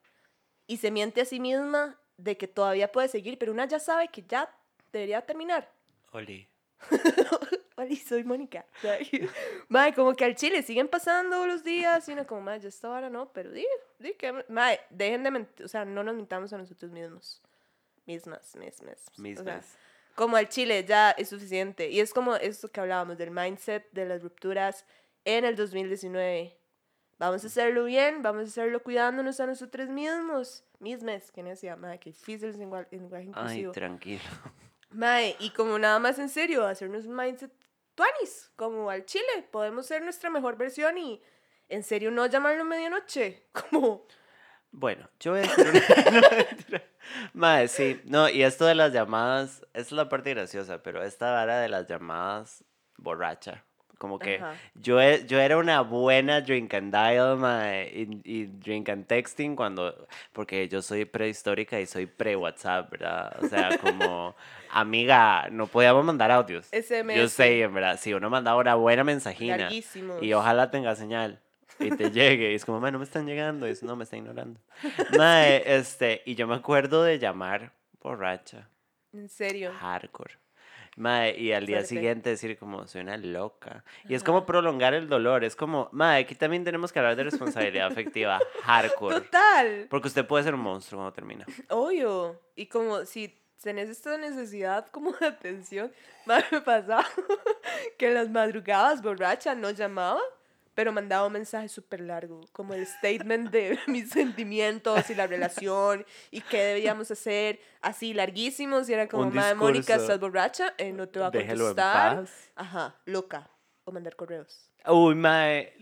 [0.67, 4.09] y se miente a sí misma de que todavía puede seguir, pero una ya sabe
[4.09, 4.55] que ya
[4.93, 5.73] debería terminar.
[6.13, 6.47] Oli.
[7.77, 8.67] Hola, soy Mónica.
[9.69, 12.89] Mae, como que al chile siguen pasando los días y uno como, mae, ya esta
[12.89, 13.67] vara no, pero di,
[13.99, 17.41] di que, mae, dejen de mentir, o sea, no nos mintamos a nosotros mismos.
[18.07, 18.97] Mismas, mismas.
[19.09, 19.77] O sea, Mismas.
[20.15, 21.89] como al chile ya es suficiente.
[21.91, 24.85] Y es como esto que hablábamos del mindset de las rupturas
[25.25, 26.57] en el 2019.
[27.19, 30.65] Vamos a hacerlo bien, vamos a hacerlo cuidándonos a nosotros mismos.
[30.79, 33.73] Mismes, que decía, madre, que difícil es lenguaje, lenguaje Ay, inclusivo.
[33.73, 34.23] tranquilo.
[34.91, 37.53] Mae, y como nada más en serio, hacernos un mindset
[37.95, 39.47] tuanis, como al chile.
[39.51, 41.23] Podemos ser nuestra mejor versión y
[41.69, 43.45] en serio no llamarlo medianoche.
[43.71, 44.07] Como,
[44.73, 46.81] Bueno, yo voy a decir una...
[47.35, 48.01] Mae, sí.
[48.05, 51.69] No, y esto de las llamadas, esa es la parte graciosa, pero esta vara de
[51.69, 52.65] las llamadas
[52.97, 53.65] borracha.
[53.99, 54.55] Como que Ajá.
[54.77, 59.55] yo, e- yo era una buena drink and dial, mae, y, y drink and texting
[59.55, 63.37] cuando, porque yo soy prehistórica y soy pre-WhatsApp, ¿verdad?
[63.45, 64.35] O sea, como,
[64.71, 66.71] amiga, no podíamos mandar audios.
[66.73, 67.29] Yo SMS.
[67.29, 70.23] sé, en verdad, si uno mandaba una buena mensajina larguísimos.
[70.23, 71.39] y ojalá tenga señal
[71.81, 74.05] y te llegue, y es como, mae, no me están llegando, y es, no, me
[74.05, 74.61] está ignorando.
[75.19, 78.69] Mae, este, y yo me acuerdo de llamar borracha
[79.13, 79.73] En serio.
[79.79, 80.35] hardcore.
[80.97, 81.89] Mae, y al día Fuerte.
[81.89, 83.85] siguiente decir como, soy una loca.
[84.09, 85.45] Y es como prolongar el dolor.
[85.45, 88.39] Es como, mae, aquí también tenemos que hablar de responsabilidad afectiva.
[88.65, 89.21] Hardcore.
[89.21, 89.87] Total.
[89.89, 91.47] Porque usted puede ser un monstruo cuando termina.
[91.71, 92.39] Obvio.
[92.57, 95.93] Y como si tenés esta necesidad como de atención,
[96.27, 97.07] ma, me pasaba
[97.99, 100.21] que en las madrugadas borracha no llamaba,
[100.81, 106.07] pero mandaba un mensaje súper largo, como el statement de mis sentimientos y la relación
[106.31, 108.89] y qué debíamos hacer, así larguísimos.
[108.89, 112.25] Y era como, madre Mónica, estás borracha, Eh, no te va a contestar.
[112.57, 113.51] Ajá, loca.
[113.85, 114.71] O mandar correos.
[114.87, 115.75] Uy, mae.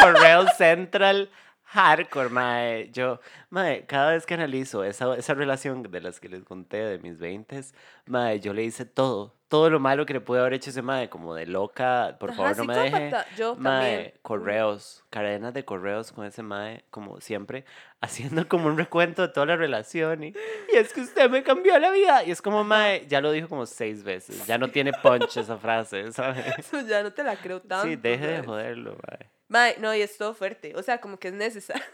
[0.00, 1.28] Correo Central.
[1.64, 2.90] Hardcore, mae.
[2.92, 3.18] Yo,
[3.50, 7.18] mae, cada vez que analizo esa, esa relación de las que les conté de mis
[7.18, 7.60] 20,
[8.06, 9.34] mae, yo le hice todo.
[9.54, 12.36] Todo lo malo que le pude haber hecho ese mae, como de loca, por Ajá,
[12.42, 13.12] favor no me deje.
[13.36, 14.14] Yo Mae, también.
[14.22, 17.64] correos, cadenas de correos con ese mae, como siempre,
[18.00, 20.24] haciendo como un recuento de toda la relación.
[20.24, 20.34] Y,
[20.72, 22.24] y es que usted me cambió la vida.
[22.24, 24.44] Y es como, mae, ya lo dijo como seis veces.
[24.44, 26.44] Ya no tiene punch esa frase, ¿sabes?
[26.88, 27.86] ya no te la creo tanto.
[27.86, 29.30] Sí, deje de joderlo, mae.
[29.46, 30.74] Mae, no, y es todo fuerte.
[30.74, 31.84] O sea, como que es necesario.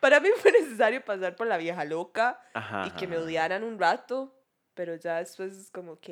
[0.00, 2.86] Para mí fue necesario pasar por la vieja loca Ajá.
[2.86, 4.34] y que me odiaran un rato,
[4.74, 6.08] pero ya después es como, ok,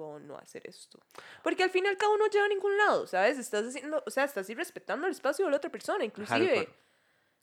[0.00, 0.98] puedo no hacer esto.
[1.42, 3.38] Porque al fin y al cabo no lleva a ningún lado, ¿sabes?
[3.38, 6.56] Estás haciendo, o sea, estás irrespetando el espacio de la otra persona, inclusive.
[6.56, 6.74] Hardcore.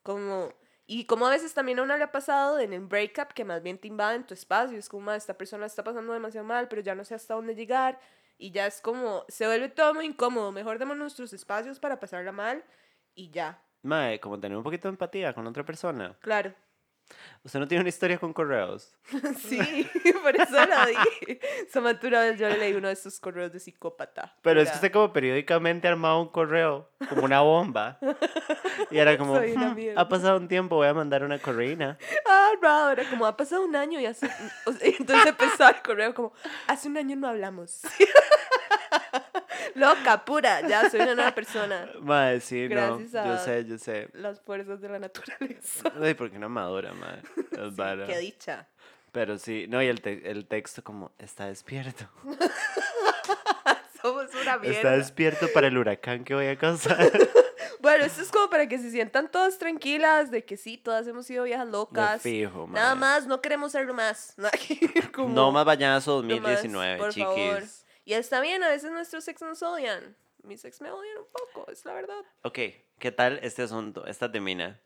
[0.02, 0.54] Como,
[0.88, 3.62] y como a veces también a uno le ha pasado en el breakup que más
[3.62, 6.82] bien te invaden tu espacio, es como, "Ma, esta persona está pasando demasiado mal, pero
[6.82, 8.00] ya no sé hasta dónde llegar,
[8.40, 12.32] y ya es como, se vuelve todo muy incómodo, mejor demos nuestros espacios para pasarla
[12.32, 12.64] mal,
[13.14, 16.18] y ya, Mae, como tener un poquito de empatía con otra persona.
[16.22, 16.56] claro.
[17.44, 18.94] Usted no tiene una historia con correos.
[19.40, 19.90] Sí,
[20.24, 21.40] por eso lo dije.
[21.82, 24.36] Vez yo le leí uno de esos correos de psicópata.
[24.42, 28.00] Pero es que usted como periódicamente armaba un correo, como una bomba.
[28.92, 30.02] Y era como, "Hmm, mierda".
[30.02, 31.98] ha pasado un tiempo, voy a mandar una correína.
[32.26, 34.30] Ah, bravo, era como, ha pasado un año y hace...
[34.82, 36.34] entonces empezó el correo como,
[36.68, 37.82] hace un año no hablamos.
[39.76, 41.90] Loca, pura, ya soy una nueva persona.
[42.02, 44.10] Mae, sí, Gracias no, yo sé, yo sé.
[44.14, 45.92] Las fuerzas de la naturaleza.
[46.02, 47.22] Ay, porque no madura, mae.
[47.68, 48.06] Es vara.
[48.08, 48.68] Qué dicha.
[49.12, 52.08] Pero sí, no, y el, te- el texto como, está despierto.
[54.02, 54.92] Somos una Está mierda.
[54.92, 57.10] despierto para el huracán que voy a causar.
[57.80, 61.26] Bueno, esto es como para que se sientan todas tranquilas de que sí, todas hemos
[61.26, 62.22] sido viejas locas.
[62.22, 64.36] fijo, Nada más, no queremos serlo más.
[65.14, 67.64] Como- No más bañazo No más, 2019, por favor.
[68.08, 70.16] Y está bien, a veces nuestros ex nos odian.
[70.44, 72.24] Mis ex me odian un poco, es la verdad.
[72.44, 72.58] Ok,
[73.00, 74.06] ¿qué tal este asunto?
[74.08, 74.80] Esta termina.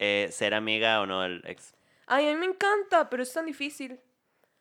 [0.00, 1.72] Eh, ¿Ser amiga o no del ex?
[2.06, 4.00] Ay, a mí me encanta, pero es tan difícil.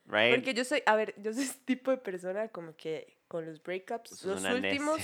[0.06, 0.36] Right?
[0.36, 3.64] Porque yo soy, a ver, yo soy ese tipo de persona como que con los
[3.64, 5.02] breakups, Sos los últimos.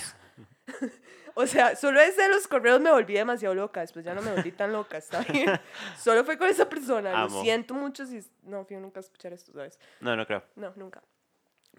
[1.34, 3.82] O sea, solo ese de los correos me volví demasiado loca.
[3.82, 5.50] Después ya no me volví tan loca, ¿está bien?
[5.98, 7.24] Solo fue con esa persona.
[7.24, 7.38] Amo.
[7.38, 8.22] Lo siento mucho si.
[8.44, 9.80] No, fío nunca a escuchar esto, ¿sabes?
[10.02, 10.44] No, no creo.
[10.56, 11.02] No, nunca.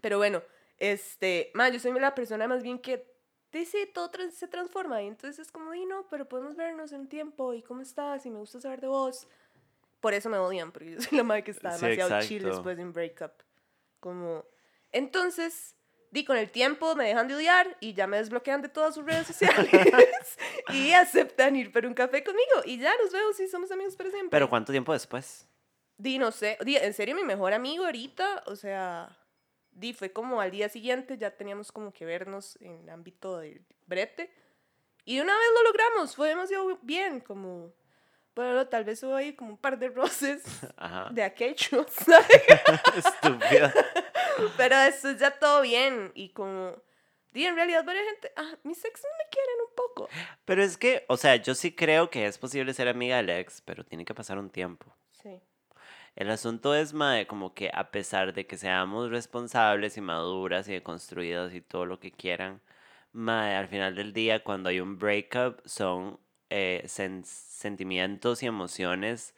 [0.01, 0.43] Pero bueno,
[0.81, 1.51] este.
[1.55, 3.09] Ma, yo soy la persona más bien que.
[3.53, 5.03] Dice, todo trans- se transforma.
[5.03, 7.53] Y entonces es como, y no, pero podemos vernos en tiempo.
[7.55, 8.25] ¿Y cómo estás?
[8.27, 9.27] Y me gusta saber de vos.
[10.01, 12.57] Por eso me odian, porque yo soy la madre que está Sí, demasiado chill exacto.
[12.57, 13.33] después de un breakup.
[14.01, 14.45] Como.
[14.93, 15.77] Entonces,
[16.11, 19.05] di con el tiempo me dejan de odiar y ya me desbloquean de todas sus
[19.05, 19.69] redes sociales
[20.73, 24.11] y aceptan ir por un café conmigo y ya nos vemos y somos amigos para
[24.11, 24.31] siempre.
[24.31, 25.47] Pero ¿cuánto tiempo después?
[25.99, 29.17] Di, no sé, di, en serio, mi mejor amigo ahorita, o sea,
[29.81, 33.65] di, fue como al día siguiente, ya teníamos como que vernos en el ámbito del
[33.87, 34.31] brete.
[35.05, 37.73] Y de una vez lo logramos, fue demasiado bien, como,
[38.37, 40.43] bueno, tal vez hubo ahí como un par de roces
[40.77, 41.09] Ajá.
[41.11, 41.87] de aquellos.
[42.97, 43.73] Estúpida.
[44.57, 46.77] Pero eso ya todo bien, y como,
[47.33, 50.09] di, en realidad varias gente, ah, mis ex no me quieren un poco.
[50.45, 53.63] Pero es que, o sea, yo sí creo que es posible ser amiga del ex,
[53.63, 54.95] pero tiene que pasar un tiempo.
[55.23, 55.41] Sí.
[56.17, 60.73] El asunto es, mae, como que a pesar de que seamos responsables y maduras y
[60.73, 62.61] deconstruidas y todo lo que quieran,
[63.13, 66.19] mae, al final del día, cuando hay un breakup, son
[66.51, 69.35] eh, sen- sentimientos y emociones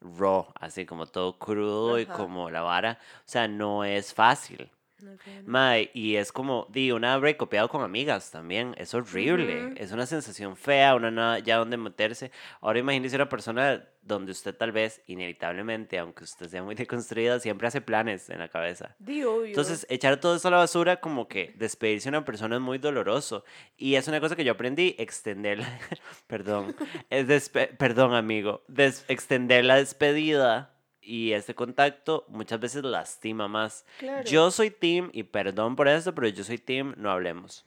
[0.00, 2.98] raw, así como todo crudo y como la vara.
[3.20, 4.70] O sea, no es fácil.
[5.04, 5.12] No.
[5.46, 8.74] Mae, y es como, di, una breakupeado con amigas también.
[8.78, 9.66] Es horrible.
[9.66, 9.74] Ujú.
[9.76, 12.30] Es una sensación fea, una nada ya donde meterse.
[12.60, 17.68] Ahora imagínese una persona donde usted tal vez, inevitablemente, aunque usted sea muy deconstruida, siempre
[17.68, 18.94] hace planes en la cabeza.
[18.98, 19.46] Di, obvio.
[19.46, 22.78] Entonces, echar todo eso a la basura, como que despedirse de una persona es muy
[22.78, 23.44] doloroso.
[23.76, 25.60] Y es una cosa que yo aprendí, extender,
[26.26, 26.74] perdón,
[27.10, 30.73] es perdón amigo, des- extender la despedida
[31.04, 33.84] y este contacto muchas veces lastima más.
[33.98, 34.24] Claro.
[34.24, 37.64] Yo soy team, y perdón por esto, pero yo soy team, no hablemos.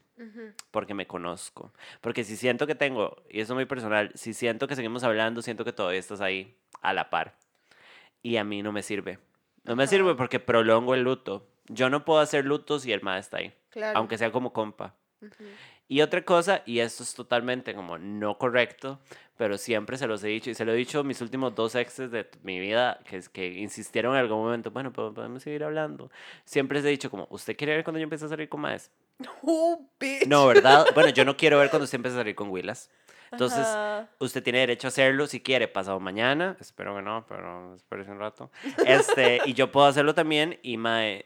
[0.72, 1.72] Porque me conozco.
[2.02, 5.44] Porque si siento que tengo, y eso es muy personal, si siento que seguimos hablando,
[5.44, 7.36] siento que todavía estás ahí a la par.
[8.24, 9.20] Y a mí no me sirve.
[9.64, 11.46] No me sirve porque prolongo el luto.
[11.68, 14.00] Yo no puedo hacer luto si el mae está ahí, Claro.
[14.00, 14.96] aunque sea como compa.
[15.22, 15.44] Ujú.
[15.88, 19.00] Y otra cosa, y esto es totalmente como no correcto,
[19.38, 21.76] pero siempre se los he dicho, y se lo he dicho a mis últimos dos
[21.76, 26.10] exes de mi vida, que que insistieron en algún momento, bueno, po- podemos seguir hablando.
[26.44, 28.92] Siempre les he dicho como, ¿usted quiere ver cuando yo empecé a salir con más?
[29.44, 30.28] Oh, bitch.
[30.28, 30.88] No, ¿verdad?
[30.94, 32.90] Bueno, yo no quiero ver cuando usted empiece a salir con Willas.
[33.32, 34.08] Entonces, Ajá.
[34.20, 36.56] usted tiene derecho a hacerlo si quiere, pasado mañana.
[36.62, 38.50] Espero que no, pero espérese un rato.
[38.86, 41.26] Este, y yo puedo hacerlo también y mae,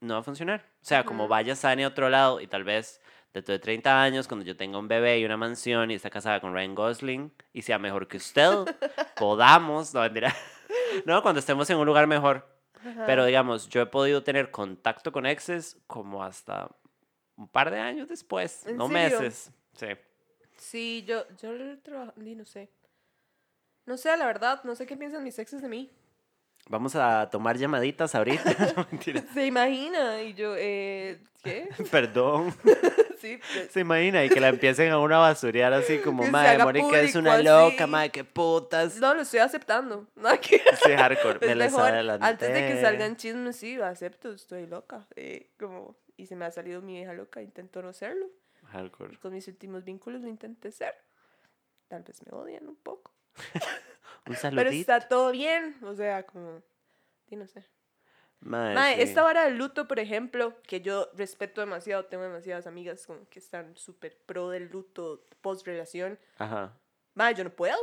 [0.00, 0.64] no va a funcionar.
[0.80, 3.00] O sea, como vaya sane a otro lado y tal vez
[3.32, 6.40] dentro de 30 años, cuando yo tenga un bebé y una mansión y está casada
[6.40, 8.50] con Ryan Gosling y sea mejor que usted,
[9.16, 10.34] podamos, no mentira.
[11.04, 12.48] No, cuando estemos en un lugar mejor.
[12.84, 13.04] Ajá.
[13.06, 16.68] Pero digamos, yo he podido tener contacto con exes como hasta
[17.36, 19.20] un par de años después, ¿En no serio?
[19.20, 19.52] meses.
[19.74, 19.86] Sí.
[20.56, 22.70] Sí, yo, yo trabajado, no sé.
[23.86, 25.90] No sé, la verdad, no sé qué piensan mis exes de mí.
[26.68, 28.74] Vamos a tomar llamaditas ahorita.
[29.14, 29.22] No.
[29.32, 31.68] Se imagina, y yo, eh, ¿qué?
[31.90, 32.54] Perdón.
[33.20, 33.38] Sí,
[33.70, 37.34] Se imagina y que la empiecen a una basurear así como, madre, Mónica es una
[37.34, 37.44] así".
[37.44, 38.96] loca, madre, qué putas.
[38.96, 40.06] no, lo estoy aceptando.
[40.16, 42.26] No, que- Sí, hardcore, me es les mejor, adelanté.
[42.26, 45.06] antes de que salgan chismes, sí, lo acepto, estoy loca.
[45.16, 48.26] eh, como, y se me ha salido mi hija loca, intento no serlo.
[48.72, 49.16] Hardcore.
[49.18, 50.94] Con mis últimos vínculos lo intenté ser.
[51.88, 53.12] Tal vez me odian un poco.
[53.54, 53.56] Un
[54.24, 54.70] Pero saludito.
[54.70, 56.62] está todo bien, o sea, como,
[57.30, 57.64] no sé.
[58.40, 59.02] Mae, Mae, sí.
[59.02, 63.38] esta hora del luto, por ejemplo, que yo respeto demasiado, tengo demasiadas amigas como que
[63.38, 66.18] están súper pro del luto post relación.
[66.38, 66.72] Ajá.
[67.14, 67.76] Mae, yo no puedo.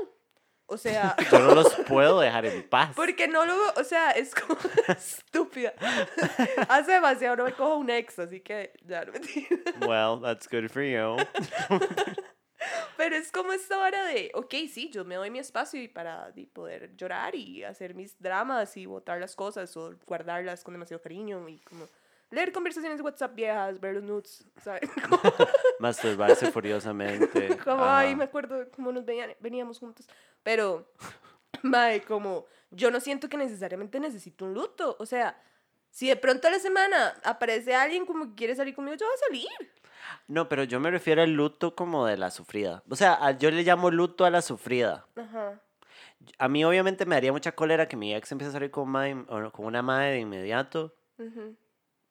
[0.69, 2.91] O sea, Yo no los puedo dejar en paz.
[2.93, 4.57] porque no lo, o sea, es como
[4.89, 5.73] estúpida.
[6.67, 9.47] Hace demasiado no me cojo un ex, así que ya no mentira.
[9.87, 11.15] Well, that's good for you.
[12.97, 16.31] Pero es como esta hora de, ok, sí, yo me doy mi espacio y para
[16.31, 21.01] di, poder llorar y hacer mis dramas y botar las cosas o guardarlas con demasiado
[21.01, 21.87] cariño y como
[22.31, 24.89] leer conversaciones de WhatsApp viejas, ver los nudes, ¿sabes?
[25.79, 27.57] Masturbarse furiosamente.
[27.63, 27.99] como, Ajá.
[27.99, 30.07] ay, me acuerdo cómo nos veían, veníamos juntos.
[30.43, 30.91] Pero,
[31.63, 34.95] mae, como, yo no siento que necesariamente necesito un luto.
[34.99, 35.39] O sea,
[35.89, 39.15] si de pronto a la semana aparece alguien como que quiere salir conmigo, yo voy
[39.15, 39.71] a salir.
[40.27, 42.83] No, pero yo me refiero al luto como de la sufrida.
[42.89, 45.05] O sea, a- yo le llamo luto a la sufrida.
[45.15, 45.59] Ajá.
[46.39, 48.91] A mí obviamente me daría mucha cólera que mi ex empiece a salir con,
[49.51, 51.55] con una madre de inmediato, ujú.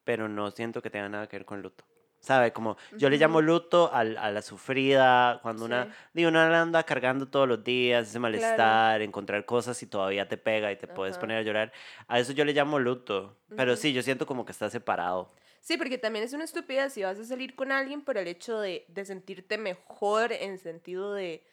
[0.04, 1.84] pero no siento que tenga nada que ver con luto.
[2.26, 2.52] ¿Sabe?
[2.52, 5.90] Como yo le llamo luto al- a la sufrida, cuando una, Sí.
[6.12, 10.72] digo, una anda cargando todos los días, ese malestar, encontrar cosas y todavía te pega
[10.72, 11.72] y te puedes poner a llorar.
[12.08, 13.36] A eso yo le llamo luto.
[13.54, 13.80] Pero Ujú.
[13.80, 15.32] sí, yo siento como que está separado.
[15.60, 18.58] Sí, porque también es una estupidez si vas a salir con alguien por el hecho
[18.58, 21.46] de, de sentirte mejor en sentido de,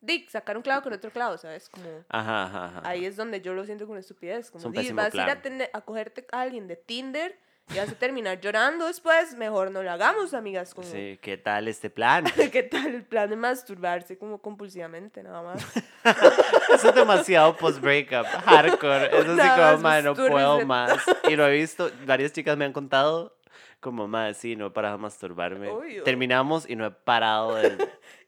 [0.00, 1.68] de sacar un clavo con otro clavo, ¿sabes?
[1.68, 2.88] Como Ajá, ajá, ajá.
[2.88, 4.50] ahí es donde yo lo siento como una estupidez.
[4.50, 7.38] Como un di, pésimo vas a ir a, tener- a cogerte a alguien de Tinder
[7.74, 10.72] y vas a terminar llorando después, mejor no lo hagamos, amigas.
[10.72, 12.24] Como, Sí, ¿qué tal este plan?
[12.52, 15.64] ¿Qué tal el plan de masturbarse como compulsivamente, nada más?
[16.74, 19.06] Eso es demasiado post-breakup, hardcore.
[19.18, 20.64] Eso sí como, más madre, no puedo mastúrbese".
[20.66, 21.04] más.
[21.28, 23.36] Y lo he visto, varias chicas me han contado,
[23.80, 25.68] como, madre, sí, no he parado de masturbarme.
[25.68, 26.04] Obvio.
[26.04, 27.76] Terminamos y no he parado de...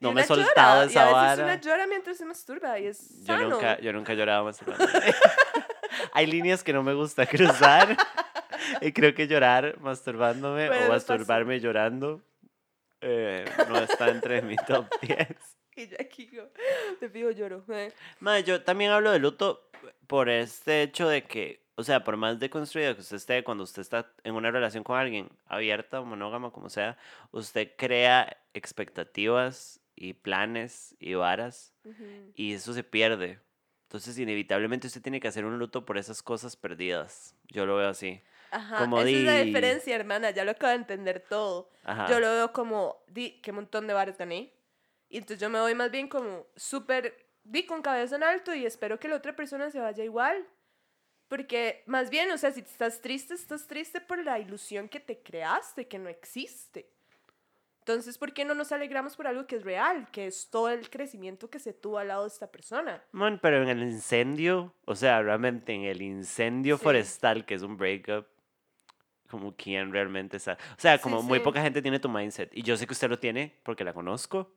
[0.01, 1.43] No me he soltado de y a esa veces vara.
[1.45, 3.49] una llora mientras se masturba y es Yo sano.
[3.49, 5.13] nunca, yo nunca he llorado masturbándome.
[6.13, 7.97] Hay líneas que no me gusta cruzar.
[8.81, 12.21] Y creo que llorar masturbándome o masturbarme llorando
[13.01, 15.27] eh, no está entre mi top 10.
[15.75, 16.49] Y yo aquí, yo,
[16.99, 17.63] te fijo, lloro.
[17.69, 17.93] eh.
[18.19, 19.69] Madre, yo también hablo de luto
[20.07, 23.81] por este hecho de que, o sea, por más deconstruido que usted esté, cuando usted
[23.81, 26.97] está en una relación con alguien, abierta o monógama, como sea,
[27.31, 32.33] usted crea expectativas y planes y varas Ujú.
[32.35, 33.39] y eso se pierde.
[33.83, 37.35] Entonces, inevitablemente usted tiene que hacer un luto por esas cosas perdidas.
[37.47, 38.21] Yo lo veo así.
[38.51, 41.69] Ajá, Como esa es la di- diferencia, hermana, ya lo acabo de entender todo.
[41.83, 42.07] Ajá.
[42.09, 44.53] Yo lo veo como, di, qué montón de bares gané.
[45.09, 48.65] Y entonces yo me voy más bien como súper, di, con cabeza en alto y
[48.65, 50.45] espero que la otra persona se vaya igual.
[51.27, 55.19] Porque más bien, o sea, si estás triste, estás triste por la ilusión que te
[55.21, 56.89] creaste, que no existe.
[57.81, 60.89] Entonces, ¿por qué no nos alegramos por algo que es real, que es todo el
[60.91, 63.03] crecimiento que se tuvo al lado de esta persona?
[63.11, 66.83] Man, pero en el incendio, o sea, realmente en el incendio Sí.
[66.83, 68.27] forestal, que es un breakup,
[69.29, 70.53] como quién realmente está.
[70.53, 71.43] O sea, Sí, como muy sí.
[71.43, 72.49] poca gente tiene tu mindset.
[72.55, 74.51] Y yo sé que usted lo tiene porque la conozco.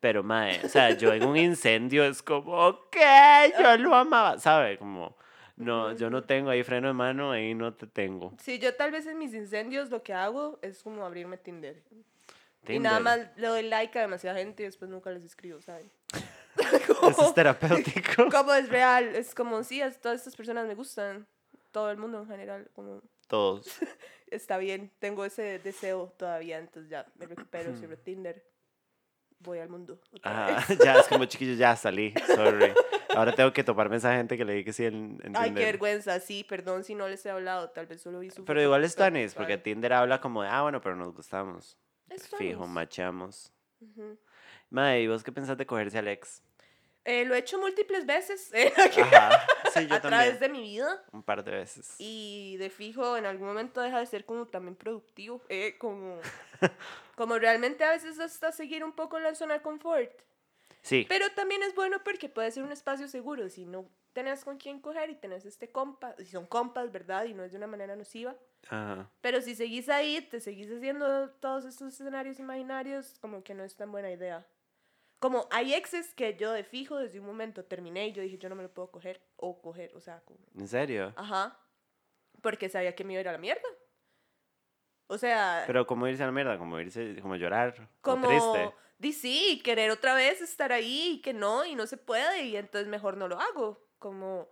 [0.00, 2.96] Pero, mae, o sea, yo en un incendio es como, ok,
[3.60, 4.38] yo lo amaba.
[4.38, 4.78] ¿Sabe?
[4.78, 5.16] Como,
[5.56, 8.34] no, yo no tengo ahí freno de mano, ahí no te tengo.
[8.42, 11.82] Sí, yo tal vez en mis incendios lo que hago es como abrirme Tinder.
[12.68, 13.02] Y nada Tinder.
[13.02, 15.90] más le doy like a demasiada gente y después nunca les escribo, ¿saben?
[17.10, 18.28] Eso es terapéutico.
[18.30, 21.26] como es real, es como, sí, es- todas estas personas me gustan,
[21.70, 23.66] todo el mundo en general, como, todos.
[24.28, 28.44] Está bien, tengo ese deseo todavía, entonces ya me recupero, cierro Tinder,
[29.38, 30.00] voy al mundo.
[30.12, 30.78] otra vez.
[30.84, 32.72] ya es como chiquillo, ya salí, sorry.
[33.14, 35.54] Ahora tengo que toparme a esa gente que le di que sí en, en Ay,
[35.54, 38.60] qué vergüenza, sí, perdón si no les he hablado, tal vez solo vi su Pero
[38.60, 39.56] igual es Tanis, porque.
[39.58, 41.78] Tinder habla como de, ah, bueno, pero nos gustamos.
[42.10, 43.52] Es Fijo, machamos.
[44.70, 46.42] Madre, ¿y vos qué pensás de cogerse a Alex?
[47.08, 50.00] Eh, lo he hecho múltiples veces eh, Ajá, sí, yo a también.
[50.22, 51.94] través de mi vida Un par de veces.
[51.98, 56.18] y de fijo en algún momento deja de ser como también productivo, eh, como,
[57.16, 60.10] como realmente a veces hasta seguir un poco la zona de confort.
[60.82, 64.56] Sí, Pero también es bueno porque puede ser un espacio seguro si no tenés con
[64.56, 67.24] quién coger y tenés este compa, si son compas, ¿verdad?
[67.26, 68.34] Y no es de una manera nociva.
[68.68, 69.10] ajá.
[69.20, 73.76] Pero si seguís ahí, te seguís haciendo todos estos escenarios imaginarios, como que no es
[73.76, 74.46] tan buena idea.
[75.18, 78.48] Como hay exes que yo de fijo desde un momento terminé y yo dije, yo
[78.48, 81.12] no me lo puedo coger o coger, o sea, como, ¿En serio?
[81.16, 81.58] ajá,
[82.42, 83.68] porque sabía que me iba a ir a la mierda.
[85.08, 88.74] O sea, Pero como irse a la mierda, como irse, como llorar, como, como triste.
[88.98, 92.56] di sí, querer otra vez estar ahí y que no, y no se puede, y
[92.56, 93.86] entonces mejor no lo hago.
[93.98, 94.48] Como,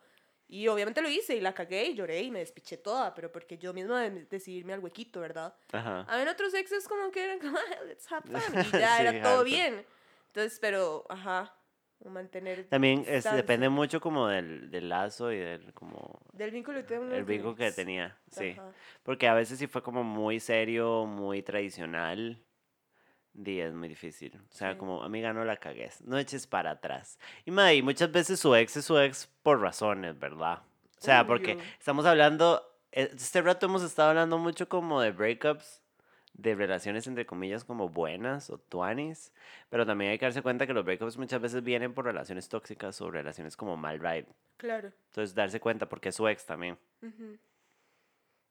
[0.48, 3.58] y obviamente lo hice y la cagué y lloré y me despiché toda, pero porque
[3.58, 5.56] yo misma de- decidí irme al huequito, ¿verdad?
[5.72, 6.00] Ajá.
[6.08, 9.20] Habían otros exes como que eran como, "Ah, let's have fun", y ya Sí, era
[9.22, 9.44] todo harto.
[9.44, 9.86] bien.
[10.34, 11.54] Entonces, pero, ajá,
[12.04, 13.34] mantener También es, distancia.
[13.36, 17.54] depende mucho como del, del lazo y del como del vínculo que tengo el vínculo
[17.54, 18.50] que tenía, sí.
[18.50, 18.72] Ajá.
[19.04, 22.42] Porque a veces sí fue como muy serio, muy tradicional.
[23.36, 24.36] Y es muy difícil.
[24.50, 24.78] O sea, Sí.
[24.78, 26.02] como, amiga, no la cagues.
[26.02, 27.18] No eches para atrás.
[27.44, 30.62] Y, madre, y muchas veces su ex es su ex por razones, ¿verdad?
[30.98, 35.82] O sea, porque estamos hablando, este rato hemos estado hablando mucho como de breakups,
[36.34, 39.32] de relaciones entre comillas como buenas o tuanis,
[39.70, 43.00] pero también hay que darse cuenta que los breakups muchas veces vienen por relaciones tóxicas
[43.00, 44.26] o relaciones como mal ride.
[44.56, 44.92] Claro.
[45.08, 46.78] Entonces, darse cuenta porque es su ex también.
[47.02, 47.38] Ujú.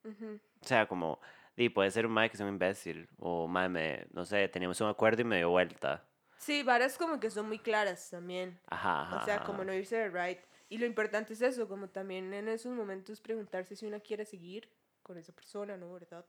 [0.06, 0.40] Ujú.
[0.62, 1.20] O sea, como,
[1.56, 3.08] di, puede ser un mae que es un imbécil.
[3.20, 6.04] O mae, me, no sé, teníamos un acuerdo y me dio vuelta.
[6.38, 8.60] Sí, varas como que son muy claras también.
[8.68, 9.18] Ajá, ajá.
[9.18, 9.66] O sea, como ajá.
[9.66, 10.40] no irse de right.
[10.70, 14.70] Y lo importante es eso, como también en esos momentos preguntarse si una quiere seguir
[15.04, 15.94] con esa persona, ¿no?
[15.94, 16.26] ¿Verdad?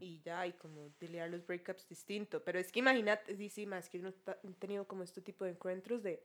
[0.00, 2.42] Y ya, y como delear los breakups distinto.
[2.44, 5.44] Pero es que imagínate, sí, sí, más que uno ta- han tenido como este tipo
[5.44, 6.22] de encuentros de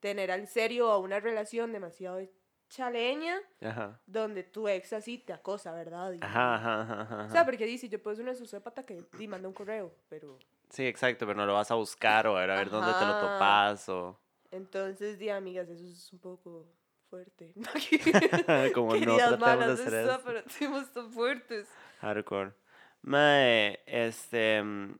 [0.00, 2.20] tener en serio una relación demasiado
[2.68, 4.00] chaleña Ajá.
[4.06, 6.12] donde tu ex así te acosa, ¿verdad?
[6.12, 9.48] Y- Ajá, ajá, O sea, porque dice, yo puedo ser una sociópata que di, manda
[9.48, 10.38] un correo, pero
[10.70, 13.04] Sí, exacto, pero no lo vas a buscar o a ver, a ver dónde te
[13.04, 14.20] lo topas o
[14.52, 16.66] entonces, di, amigas, eso es un poco
[17.10, 17.52] fuerte.
[18.74, 20.20] como no tratemos de hacer eso.
[20.24, 21.68] pero tenemos tan fuertes.
[22.00, 22.52] Hardcore.
[23.02, 24.96] Mae, este, mm,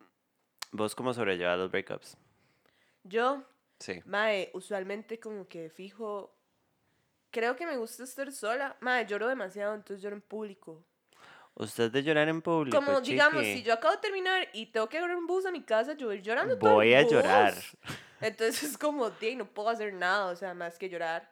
[0.73, 2.17] ¿vos cómo sobrellevas los breakups?
[3.05, 3.43] Yo,
[3.79, 4.03] Sí.
[4.05, 6.35] mae, usualmente como que fijo,
[7.31, 8.77] creo que me gusta estar sola.
[8.81, 10.85] Mae, lloro demasiado, entonces lloro en público.
[11.55, 13.59] ¿Usted de llorar en público, Como digamos, chiqui?
[13.59, 16.07] si yo acabo de terminar y tengo que agarrar un bus a mi casa, yo
[16.07, 17.13] voy llorando todo el Voy a bus.
[17.13, 17.55] llorar.
[18.21, 21.31] Entonces es como, "Di, no puedo hacer nada, o sea, más que llorar.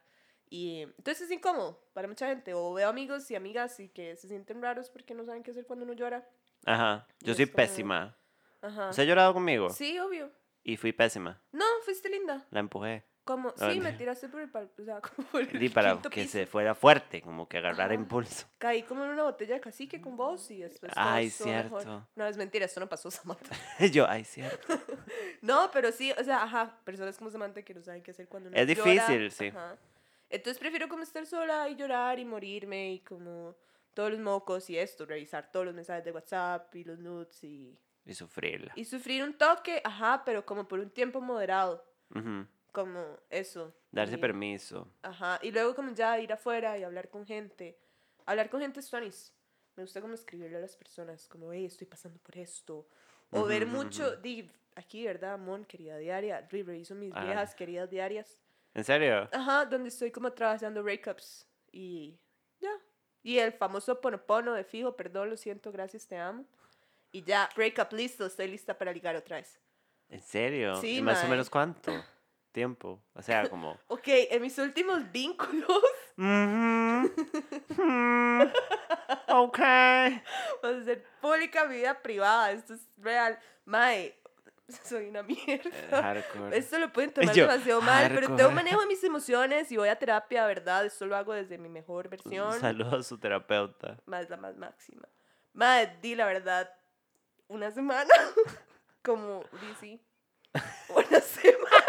[0.51, 2.55] Y entonces es incómodo para mucha gente.
[2.55, 5.67] O veo amigos y amigas y que se sienten raros porque no saben qué hacer
[5.67, 6.27] cuando uno llora.
[6.65, 8.17] Ajá, yo Y soy como- pésima.
[8.63, 8.91] Ajá.
[8.91, 9.71] ¿Usted ha llorado conmigo?
[9.71, 10.31] Sí, obvio.
[10.65, 11.41] Y fui pésima.
[11.53, 12.47] No, fuiste linda.
[12.51, 13.05] La empujé.
[13.25, 16.09] Como, sí, me tiraste por el, pal- o sea, como por el Di para que
[16.23, 16.33] piso.
[16.33, 18.47] se fuera fuerte, como que agarrara impulso.
[18.57, 21.83] Caí como en una botella de cacique con vos y después Ay, estuvo mejor.
[21.83, 22.09] cierto.
[22.17, 23.55] No, es mentira, esto no pasó, Samantha.
[23.93, 24.81] yo, ay, cierto.
[25.43, 28.49] No, pero sí, o sea, ajá, personas como Samantha que no saben qué hacer cuando
[28.49, 29.49] uno Es llora, difícil, sí.
[29.49, 29.77] ajá.
[30.31, 33.57] Entonces prefiero como estar sola y llorar y morirme y como
[33.95, 37.77] todos los mocos y esto, revisar todos los mensajes de WhatsApp y los nudes y,
[38.05, 38.73] Y sufrirla.
[38.77, 42.47] y sufrir un toque, ajá, pero como por un tiempo moderado, Ujú.
[42.73, 43.75] como eso.
[43.91, 44.89] Darse y- permiso.
[45.03, 47.79] Ajá, y luego como ya ir afuera y hablar con gente.
[48.27, 49.33] Hablar con gente es tuanis.
[49.77, 52.89] Me gusta como escribirle a las personas, como, hey, estoy pasando por esto.
[53.31, 54.21] O ver Ujú, ujú, mucho, ujú.
[54.23, 55.65] di, aquí, ¿verdad, Mon?
[55.65, 56.41] Querida diaria.
[56.51, 57.25] Re- Reviso mis Ajá.
[57.25, 58.43] viejas queridas diarias.
[58.75, 59.29] ¿En serio?
[59.33, 61.47] Ajá, donde estoy como trabajando breakups.
[61.73, 62.19] Y
[62.61, 62.71] ya.
[63.23, 66.47] Y el famoso ponopono de fijo, perdón, lo siento, gracias, te amo.
[67.11, 69.59] Y ya, breakup listo, estoy lista para ligar otra vez.
[70.09, 70.77] ¿En serio?
[70.77, 71.31] Sí, ¿Y más o mae.
[71.31, 71.93] menos cuánto
[72.53, 73.03] tiempo?
[73.15, 73.79] O sea, como...
[73.89, 75.83] Ok, en mis últimos vínculos,
[76.17, 77.13] Ujú.
[77.77, 78.43] Mm.
[79.29, 79.59] ok.
[80.63, 82.53] Vamos a hacer pública mi vida privada.
[82.53, 83.39] Esto es real.
[83.65, 84.18] Mae,
[84.85, 86.03] soy una Eh, mierda.
[86.03, 86.57] Hardcore.
[86.57, 88.37] Esto lo pueden tomar Yo, demasiado mal, pero hardcore.
[88.37, 90.85] tengo manejo de mis emociones y voy a terapia, ¿verdad?
[90.85, 92.59] Esto lo hago desde mi mejor versión.
[92.61, 93.97] Saludos a su terapeuta.
[94.07, 95.09] Más la más máxima.
[95.55, 96.71] Mae, di la verdad.
[97.49, 98.13] Una semana.
[99.03, 99.43] Como,
[99.81, 100.01] sí.
[100.89, 101.85] Una semana.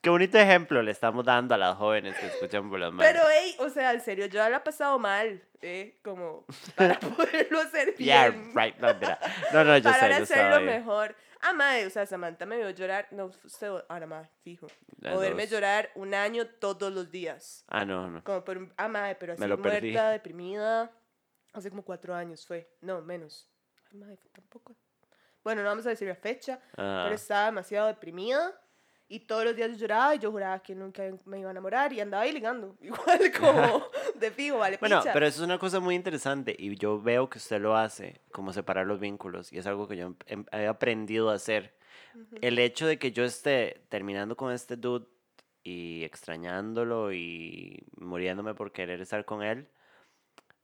[0.00, 3.10] Qué bonito ejemplo le estamos dando a las jóvenes que escuchan por las manos.
[3.10, 5.98] Pero, hey, o sea, en serio, yo la he pasado mal, ¿eh?
[6.04, 6.44] Como
[6.76, 8.06] para poderlo hacer bien.
[8.06, 8.76] Yeah, right.
[8.76, 9.18] No, mira.
[9.52, 10.66] no, no, yo para sé, yo hacerlo estaba bien.
[10.78, 11.16] mejor.
[11.46, 13.06] Ah, madre, o sea, Samantha me vio llorar.
[13.10, 14.66] No, usted, ahora más, fijo.
[15.12, 17.66] O verme llorar un año todos los días.
[17.68, 18.24] Ah, no, no.
[18.24, 18.72] Como por.
[18.78, 19.90] Ah, madre, pero así perdí.
[19.90, 20.90] muerta, deprimida.
[21.52, 22.74] Hace como cuatro años fue.
[22.80, 23.50] No, menos.
[23.92, 24.74] Ay, madre, tampoco.
[25.42, 26.58] Bueno, no vamos a decir la fecha.
[26.78, 27.02] Ah.
[27.04, 28.58] Pero estaba demasiado deprimida.
[29.06, 31.92] Y todos los días yo lloraba y yo juraba que nunca me iba a enamorar.
[31.92, 32.74] Y andaba ahí ligando.
[32.80, 33.86] Igual como
[34.20, 35.12] de fijo, vale, Bueno, picha.
[35.12, 38.52] pero eso es una cosa muy interesante y yo veo que usted lo hace, como
[38.52, 41.74] separar los vínculos, y es algo que yo em- he aprendido a hacer.
[42.40, 45.06] El hecho de que yo esté terminando con este dude
[45.62, 49.68] y extrañándolo y muriéndome por querer estar con él,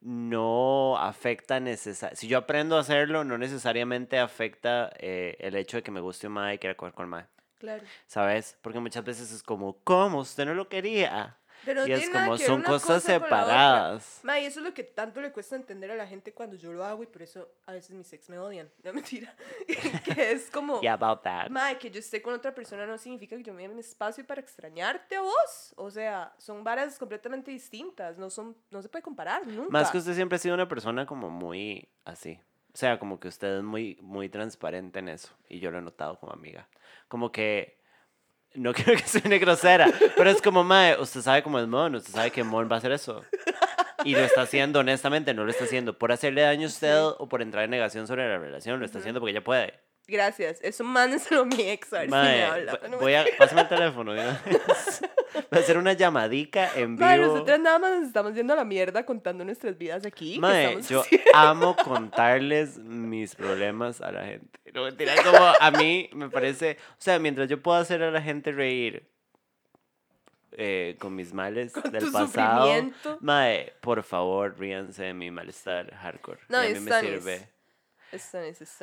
[0.01, 2.21] no afecta necesariamente.
[2.21, 6.27] Si yo aprendo a hacerlo, no necesariamente afecta eh, el hecho de que me guste
[6.27, 7.27] un mae y quiera coger con el mae.
[7.59, 7.83] Claro.
[8.07, 8.57] ¿Sabes?
[8.63, 10.21] Porque muchas veces es como, ¿cómo?
[10.21, 11.37] Usted no lo quería.
[11.65, 14.21] Pero y es como, son cosas cosa separadas.
[14.23, 16.73] Ma, y eso es lo que tanto le cuesta entender a la gente cuando yo
[16.73, 18.71] lo hago y por eso a veces mis ex me odian.
[18.85, 19.35] No mentira.
[20.05, 21.51] que es como, Yeah, about that.
[21.51, 24.27] ma, que yo esté con otra persona no significa que yo me dé un espacio
[24.27, 25.75] para extrañarte a vos.
[25.77, 28.19] O sea, son varas completamente distintas.
[28.19, 29.71] No, son, no se puede comparar nunca.
[29.71, 32.41] Más que usted siempre ha sido una persona como muy así.
[32.73, 35.35] O sea, como que usted es muy, muy transparente en eso.
[35.49, 36.69] Y yo lo he notado como amiga.
[37.09, 37.80] Como que.
[38.55, 42.13] No quiero que suene grosera, pero es como, mae, usted sabe cómo es Mon, usted
[42.13, 43.25] sabe que Mon va a hacer eso.
[44.05, 47.29] Y lo está haciendo, honestamente, no lo está haciendo por hacerle daño a usted o
[47.29, 49.75] por entrar en negación sobre la relación, lo está haciendo porque ella puede.
[50.11, 50.59] Gracias.
[50.63, 52.81] Eso mándenselo a mi ex, a ver si me habla.
[52.91, 54.13] No, voy a, pásame el teléfono.
[55.49, 57.09] Voy a hacer una llamadica en vivo.
[57.17, 60.35] nosotras nada más nos estamos yendo a la mierda contando nuestras vidas aquí.
[60.35, 61.31] ¿qué Mae, estamos yo haciendo?
[61.35, 64.59] amo contarles mis problemas a la gente.
[64.75, 68.21] No, mentira, como a mí me parece, o sea, mientras yo puedo hacer a la
[68.21, 69.09] gente reír
[70.53, 72.91] eh, con mis males Con del pasado,
[73.21, 76.41] mae, por favor, ríanse de mi malestar hardcore.
[76.49, 77.49] No, y a mí me sirve.
[78.13, 78.41] Está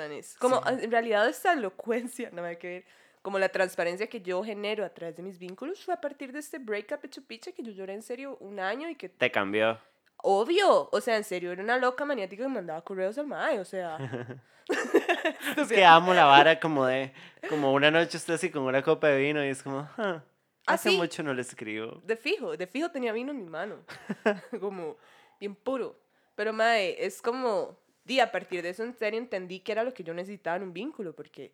[0.08, 0.38] nice.
[0.40, 2.86] Como en realidad esta elocuencia, no me hay que ver,
[3.22, 6.40] como la transparencia que yo genero a través de mis vínculos fue a partir de
[6.40, 9.80] este breakup hecho picha que yo lloré en serio un año y que, Te cambió.
[10.18, 13.60] obvio, o sea, en serio, era una loca maniática que me mandaba correos al mae,
[13.60, 13.98] o sea.
[15.58, 17.14] Es que amo la vara como de,
[17.50, 20.22] como una noche usted así con una copa de vino y es como, "Ah,
[20.66, 20.98] hace Así.
[20.98, 22.02] mucho no le escribo.
[22.04, 23.78] De fijo, de fijo tenía vino en mi mano.
[24.60, 24.98] como
[25.40, 25.98] bien puro.
[26.36, 27.80] Pero, mae, es como.
[28.08, 30.64] Di, a partir de eso en serio entendí que era lo que yo necesitaba en
[30.64, 31.54] un vínculo, porque.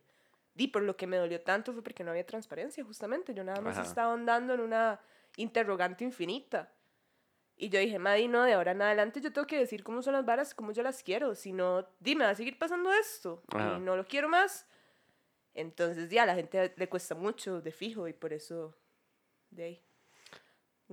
[0.54, 3.34] Di, por lo que me dolió tanto fue porque no había transparencia, justamente.
[3.34, 3.88] Yo nada más Ajá.
[3.88, 5.00] estaba andando en una
[5.36, 6.72] interrogante infinita.
[7.56, 10.14] Y yo dije, Madi, no, de ahora en adelante yo tengo que decir cómo son
[10.14, 11.34] las varas, cómo yo las quiero.
[11.34, 13.42] Si no, dime, va a seguir pasando esto.
[13.52, 13.78] Ajá.
[13.78, 14.68] Y no lo quiero más.
[15.56, 18.76] Entonces, ya, a la gente le cuesta mucho de fijo y por eso,
[19.50, 19.84] de ahí,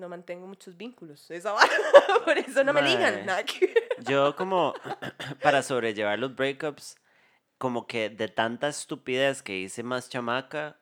[0.01, 1.31] no mantengo muchos vínculos.
[1.31, 1.71] Esa vara.
[2.25, 3.25] por eso no me ligan.
[3.27, 3.73] Nada que.
[4.01, 4.75] Yo como
[5.43, 6.97] para sobrellevar los breakups,
[7.59, 10.81] como que de tanta estupidez que hice más chamaca,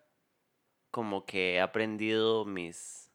[0.90, 3.07] como que he aprendido mis,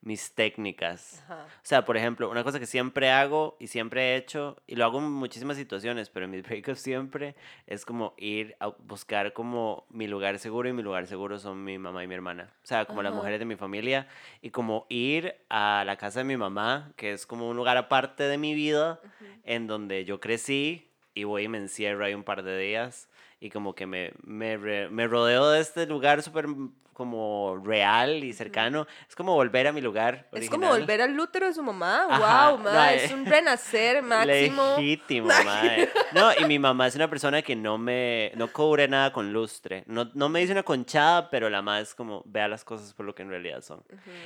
[0.00, 1.22] mis técnicas.
[1.24, 1.46] Ajá.
[1.46, 4.84] O sea, por ejemplo, una cosa que siempre hago y siempre he hecho, y lo
[4.84, 7.34] hago en muchísimas situaciones, pero en mis breakups siempre
[7.66, 11.78] es como ir a buscar como mi lugar seguro y mi lugar seguro son mi
[11.78, 12.52] mamá y mi hermana.
[12.62, 14.08] O sea, como las mujeres de mi familia
[14.42, 18.24] y como ir a la casa de mi mamá, que es como un lugar aparte
[18.24, 19.00] de mi vida,
[19.44, 23.08] en donde yo crecí y voy y me encierro ahí un par de días
[23.40, 26.46] y como que me, me, re- me rodeo de este lugar súper
[26.92, 28.88] como real y cercano.
[29.08, 30.80] Es como volver a mi lugar Es como original.
[30.80, 32.06] volver al útero de su mamá.
[32.10, 33.04] Ajá, wow, ma, eh.
[33.04, 34.74] es un renacer máximo.
[34.78, 35.88] Legítimo, mae.
[36.12, 39.84] No, y mi mamá es una persona que no me, no cubre nada con lustre.
[39.86, 43.06] No, no me dice una conchada, pero la más es como, vea las cosas por
[43.06, 43.84] lo que en realidad son.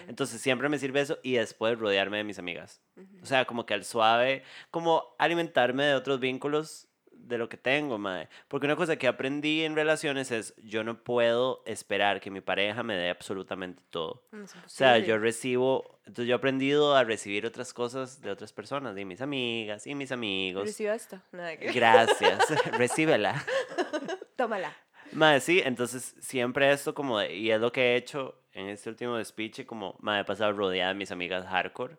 [0.09, 2.81] Entonces siempre me sirve eso y después rodearme de mis amigas.
[3.23, 6.89] O sea, como que al suave, como alimentarme de otros vínculos
[7.29, 8.29] de lo que tengo, mae.
[8.49, 12.83] Porque una cosa que aprendí en relaciones es, yo no puedo esperar que mi pareja
[12.83, 14.25] me dé absolutamente todo.
[14.33, 18.53] No, O sea, yo recibo, entonces yo he aprendido a recibir otras cosas de otras
[18.53, 20.65] personas, de mis amigas y mis amigos.
[20.65, 21.23] Reciba esta.
[21.33, 21.73] Nada que.
[21.73, 22.41] Gracias,
[22.79, 23.45] recíbela.
[24.37, 24.77] Tómala.
[25.13, 28.89] Madre, sí, entonces siempre esto como, de- y es lo que he hecho en este
[28.89, 31.97] último despiche, como, madre, he pasado rodeada de mis amigas hardcore.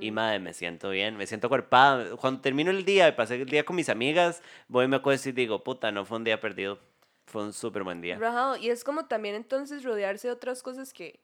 [0.00, 2.16] Y madre, me siento bien, me siento cuerpada.
[2.16, 5.28] Cuando termino el día y pasé el día con mis amigas, voy y me acuesto
[5.28, 6.78] y digo, puta, no fue un día perdido.
[7.26, 8.18] Fue un súper buen día.
[8.18, 8.56] Rajado.
[8.56, 11.20] Y es como también entonces rodearse de otras cosas que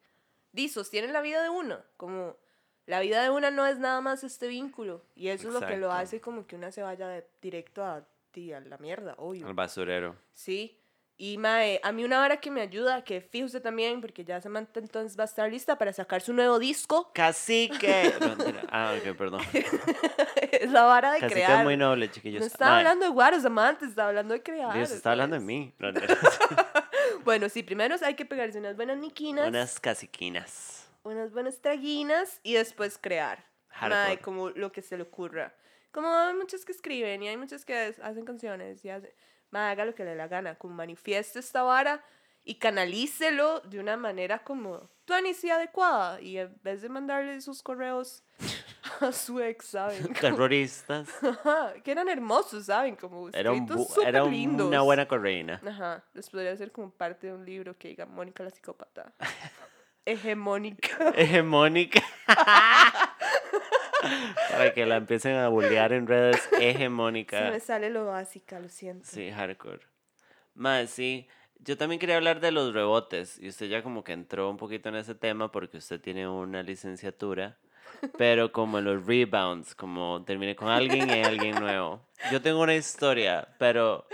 [0.52, 1.84] di, sostienen la vida de una.
[1.96, 2.36] Como
[2.86, 5.02] la vida de una no es nada más este vínculo.
[5.14, 5.92] Y eso es lo que lo Exacto.
[5.92, 9.46] hace como que una se vaya de- directo a, di, a la mierda, obvio.
[9.48, 10.16] El basurero.
[10.32, 10.78] Sí.
[11.20, 14.78] Y mae, a mí una vara que me ayuda, que fíjese también, porque ya Samantha
[14.78, 18.14] entonces va a estar lista para sacar su nuevo disco, Cacique.
[18.20, 18.36] No,
[18.70, 19.40] ah, ok, perdón.
[20.52, 21.58] es la vara de Cacique crear.
[21.58, 22.40] es muy noble, chiquillos.
[22.40, 24.72] no estaba Mae, hablando de guaros, Samantha, estaba hablando de crear.
[24.72, 25.74] Dios, está hablando de mí.
[25.80, 26.00] No, no,
[27.24, 30.88] Bueno, sí, primero hay que pegarse unas buenas niquinas, unas, Unas caciquinas.
[31.02, 33.44] buenas traguinas y después crear.
[33.70, 34.04] Hardcore.
[34.04, 35.52] Mae, como lo que se le ocurra.
[35.90, 39.10] Como hay muchos que escriben y hay muchos que hacen canciones y hacen...
[39.50, 42.04] Mae, haga lo que le dé la gana, como manifieste esta vara
[42.44, 46.20] y canalícelo de una manera como tuanis y adecuada.
[46.20, 48.22] Y en vez de mandarle sus correos
[49.00, 50.12] a su ex, ¿saben?
[50.20, 51.08] Terroristas.
[51.22, 52.96] Ajá, que eran hermosos, ¿saben?
[52.96, 53.68] Como Era, un
[54.06, 54.68] era un- lindos.
[54.68, 55.60] una buena correína.
[55.66, 59.12] Ajá, les podría ser como parte de un libro que diga Mónica la psicópata.
[60.06, 61.12] Hegemónica.
[61.14, 62.02] Hegemónica.
[64.50, 66.40] Para que la empiecen a bullear en redes.
[66.50, 67.50] Se Hegemónica.
[67.50, 69.06] me sale lo básica, lo siento.
[69.06, 69.80] Sí, hardcore.
[70.54, 71.28] Más, sí.
[71.60, 73.38] Yo también quería hablar de los rebotes.
[73.40, 76.62] Y usted ya como que entró un poquito en ese tema porque usted tiene una
[76.62, 77.58] licenciatura.
[78.16, 82.06] Pero como los rebounds, como terminé con alguien y alguien nuevo.
[82.30, 84.06] Yo tengo una historia, pero.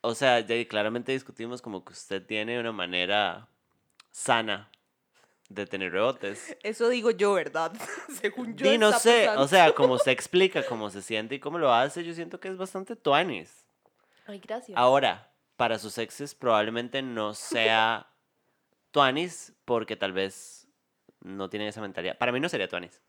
[0.00, 3.48] O sea, ya claramente discutimos como que usted tiene una manera
[4.10, 4.70] sana
[5.48, 6.56] de tener rebotes.
[6.62, 7.72] Eso digo yo, ¿verdad?
[8.20, 8.72] Según yo.
[8.72, 11.72] Y no está sé, o sea, como se explica, cómo se siente y cómo lo
[11.72, 13.64] hace, yo siento que es bastante tuanis.
[14.26, 14.76] Ay, gracias.
[14.76, 18.06] Ahora, para sus exes probablemente no sea
[18.90, 20.68] tuanis porque tal vez
[21.20, 22.18] no tienen esa mentalidad.
[22.18, 23.00] Para mí no sería tuanis.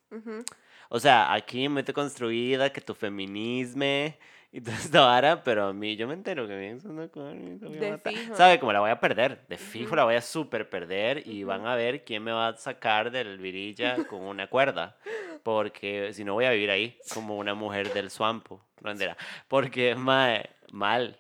[0.90, 4.18] O sea, aquí mete construida que tu feminisme
[4.52, 7.28] y toda esta vara, pero a mí yo me entero que mi ex anda con
[7.28, 8.14] alguien, la voy a De matar.
[8.14, 8.36] fijo.
[8.36, 8.60] ¿Sabe?
[8.60, 9.46] Como la voy a perder.
[9.48, 12.56] De fijo la voy a super perder y van a ver quién me va a
[12.58, 14.98] sacar del virilla con una cuerda.
[15.44, 18.62] Porque si no voy a vivir ahí como una mujer del swampo.
[19.48, 21.18] Porque, mae, mal.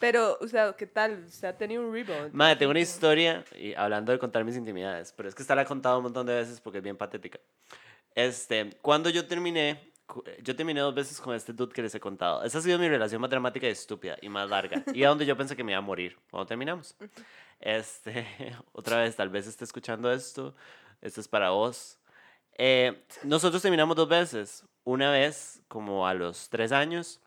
[0.00, 1.24] Pero, o sea, ¿qué tal?
[1.28, 2.32] ¿Usted ha tenido un rebound?
[2.32, 5.62] Madre, tengo una historia, y hablando de contar mis intimidades, pero es que esta la
[5.62, 7.38] he contado un montón de veces porque es bien patética.
[8.14, 9.91] Este, cuando yo terminé,
[10.42, 12.42] yo terminé dos veces con este dude que les he contado.
[12.44, 14.82] Esa ha sido mi relación más dramática y estúpida y más larga.
[14.92, 16.96] Y a donde yo pensé que me iba a morir cuando terminamos.
[17.60, 18.26] Este,
[18.72, 20.54] otra vez, tal vez esté escuchando esto.
[21.00, 21.98] Esto es para vos.
[22.58, 24.64] Eh, nosotros terminamos dos veces.
[24.84, 27.20] Una vez, como a los tres años,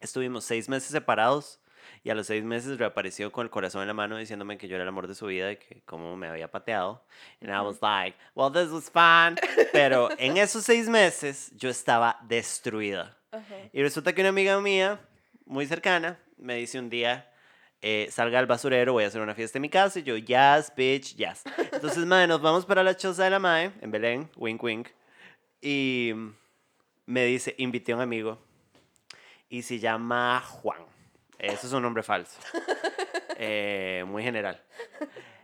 [0.00, 1.60] estuvimos seis meses separados.
[2.06, 4.76] Y a los seis meses reapareció con el corazón en la mano diciéndome que yo
[4.76, 7.02] era el amor de su vida y que como me había pateado.
[7.40, 9.36] And I was like, well, this was fun.
[9.72, 13.18] Pero en esos seis meses yo estaba destruida.
[13.72, 15.00] Y resulta que una amiga mía,
[15.46, 17.28] muy cercana, me dice un día,
[17.82, 19.98] eh, salga al basurero, voy a hacer una fiesta en mi casa.
[19.98, 21.42] Y yo, yes, bitch, yes.
[21.72, 24.88] Entonces, madre, nos vamos para la choza de la madre, en Belén, wink, wink.
[25.60, 26.12] Y
[27.04, 28.38] me dice, invité a un amigo.
[29.48, 30.95] Y se llama Juan.
[31.38, 32.38] Eso es un nombre falso.
[33.38, 34.58] Eh, muy general.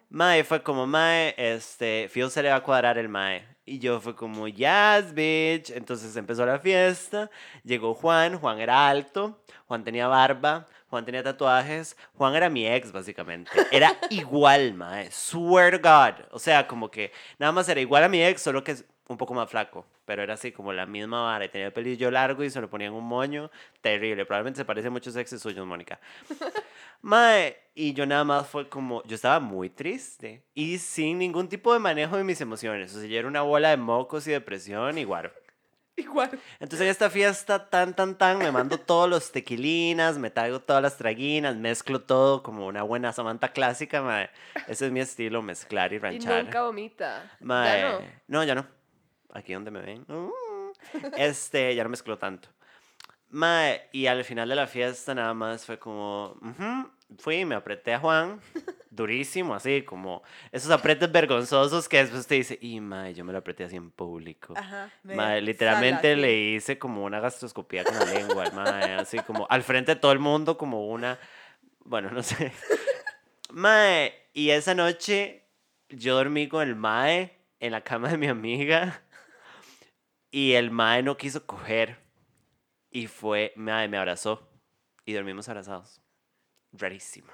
[0.08, 3.46] Mae fue como, Mae, este, Fijo se le va a cuadrar el Mae.
[3.64, 5.70] Y yo fue como, yes, bitch.
[5.70, 7.30] Entonces empezó la fiesta.
[7.64, 8.38] Llegó Juan.
[8.38, 9.42] Juan era alto.
[9.66, 10.66] Juan tenía barba.
[10.90, 11.96] Juan tenía tatuajes.
[12.14, 13.50] Juan era mi ex, básicamente.
[13.70, 15.10] Era igual, Mae.
[15.10, 16.26] Swear to God.
[16.30, 19.16] O sea, como que nada más era igual a mi ex, solo que es un
[19.16, 19.86] poco más flaco.
[20.12, 21.46] Pero era así como la misma vara.
[21.46, 23.50] Y tenía el pelillo largo y se lo ponían un moño.
[23.80, 24.26] Terrible.
[24.26, 25.98] Probablemente se parece a muchos exes suyos, Mónica.
[27.00, 31.72] Mae, y yo nada más fue como, yo estaba muy triste y sin ningún tipo
[31.72, 32.94] de manejo de mis emociones.
[32.94, 35.32] O sea, yo era una bola de mocos y depresión y guaro.
[35.96, 36.30] Igual.
[36.60, 40.82] Entonces en esta fiesta tan, tan, tan, me mando todos los tequilinas, me traigo todas
[40.82, 44.28] las traguinas, mezclo todo como una buena Samantha clásica, mae.
[44.68, 46.44] Ese es mi estilo, mezclar y Y ranchar.
[46.44, 47.30] nunca vomita.
[47.40, 48.00] Mae, Ya no.
[48.28, 48.81] no, ya no.
[49.32, 50.04] Aquí donde me ven.
[50.08, 50.30] Mm.
[51.16, 52.48] Este, ya no mezcló tanto.
[53.32, 57.54] Mae, y al final de la fiesta nada más fue como, ujú, fui y me
[57.54, 58.38] apreté a Juan,
[58.90, 63.38] durísimo, así como esos apretes vergonzosos que después te dice, y mae, yo me lo
[63.38, 64.52] apreté así en público.
[64.54, 64.90] Ajá.
[65.02, 69.62] Mae, literalmente le hice como una gastroscopía con la lengua, al mae, así como al
[69.62, 71.18] frente de todo el mundo, como una,
[71.84, 72.52] bueno, no sé.
[73.50, 75.46] Mae, y esa noche
[75.88, 79.02] yo dormí con el mae en la cama de mi amiga
[80.32, 81.98] y el mae no quiso coger
[82.90, 84.48] y fue, mae, me abrazó
[85.04, 86.00] y dormimos abrazados.
[86.72, 87.28] Rarísimo.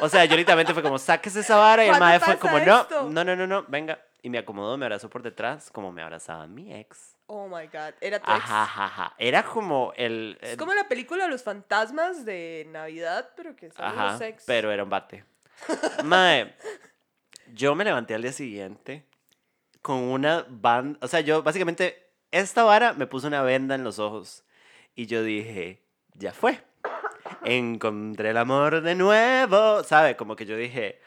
[0.00, 2.58] O sea, yo literalmente fue como, saques esa vara y el ¿Cuándo mae fue como,
[2.58, 3.08] no, esto?
[3.10, 4.02] no, no, no, no, venga.
[4.22, 7.16] Y me acomodó, me abrazó por detrás como me abrazaba mi ex.
[7.26, 7.94] Oh my god.
[8.00, 8.40] Era tu ex.
[8.42, 9.14] Ajá, ajá, ajá.
[9.18, 10.38] Era como el...
[10.40, 14.44] Es como la película Los fantasmas de Navidad, pero que son Ajá, los ex.
[14.46, 15.24] pero era un bate.
[16.04, 16.54] Mae,
[17.52, 19.06] yo me levanté al día siguiente
[19.82, 23.98] con una banda, o sea, yo básicamente, esta vara me puso una venda en los
[23.98, 24.44] ojos
[24.94, 25.82] y yo dije,
[26.14, 26.60] ya fue.
[27.44, 30.16] encontré el amor de nuevo, ¿sabe?
[30.16, 31.00] Como que yo dije,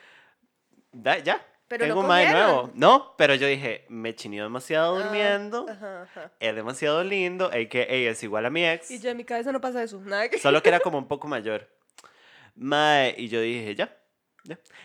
[0.91, 2.71] "Da- ya, Pero tengo no un mae nuevo.
[2.73, 6.31] No, pero yo dije, me chineó demasiado Ah, durmiendo, Ajá, ajá.
[6.39, 7.83] es demasiado lindo, a.k.a.
[8.11, 8.91] es igual a mi ex.
[8.91, 9.99] Y yo en mi cabeza no pasa eso.
[10.01, 10.37] Nada que...
[10.39, 11.67] Solo que era como un poco mayor.
[12.55, 13.95] Mae, y yo dije, ya.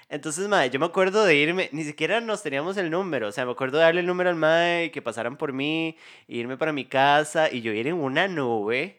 [0.09, 3.45] Entonces, mae, yo me acuerdo de irme, ni siquiera nos teníamos el número, o sea,
[3.45, 5.97] me acuerdo de darle el número al y que pasaran por mí,
[6.29, 8.97] irme para mi casa y yo ir en una nube.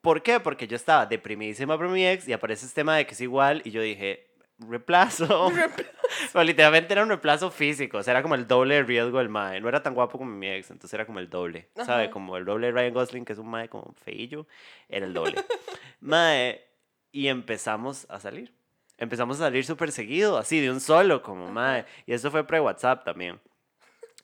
[0.00, 0.38] ¿Por qué?
[0.40, 3.72] Porque yo estaba deprimidísima por mi ex y aparece este mae que es igual y
[3.72, 4.26] yo dije,
[4.58, 5.50] reemplazo.
[6.32, 9.28] Pero literalmente era un reemplazo físico, o sea, era como el doble de riesgo del
[9.28, 9.60] mae.
[9.60, 12.04] No era tan guapo como mi ex, entonces era como el doble, ¿sabe?
[12.04, 12.10] Ajá.
[12.10, 14.46] Como el doble de Ryan Gosling, que es un mae como feillo,
[14.88, 15.34] era el doble.
[16.00, 16.64] mae,
[17.12, 18.54] y empezamos a salir.
[18.98, 21.84] Empezamos a salir súper seguido, así, de un solo, como mae.
[22.06, 23.40] Y eso fue pre-WhatsApp también.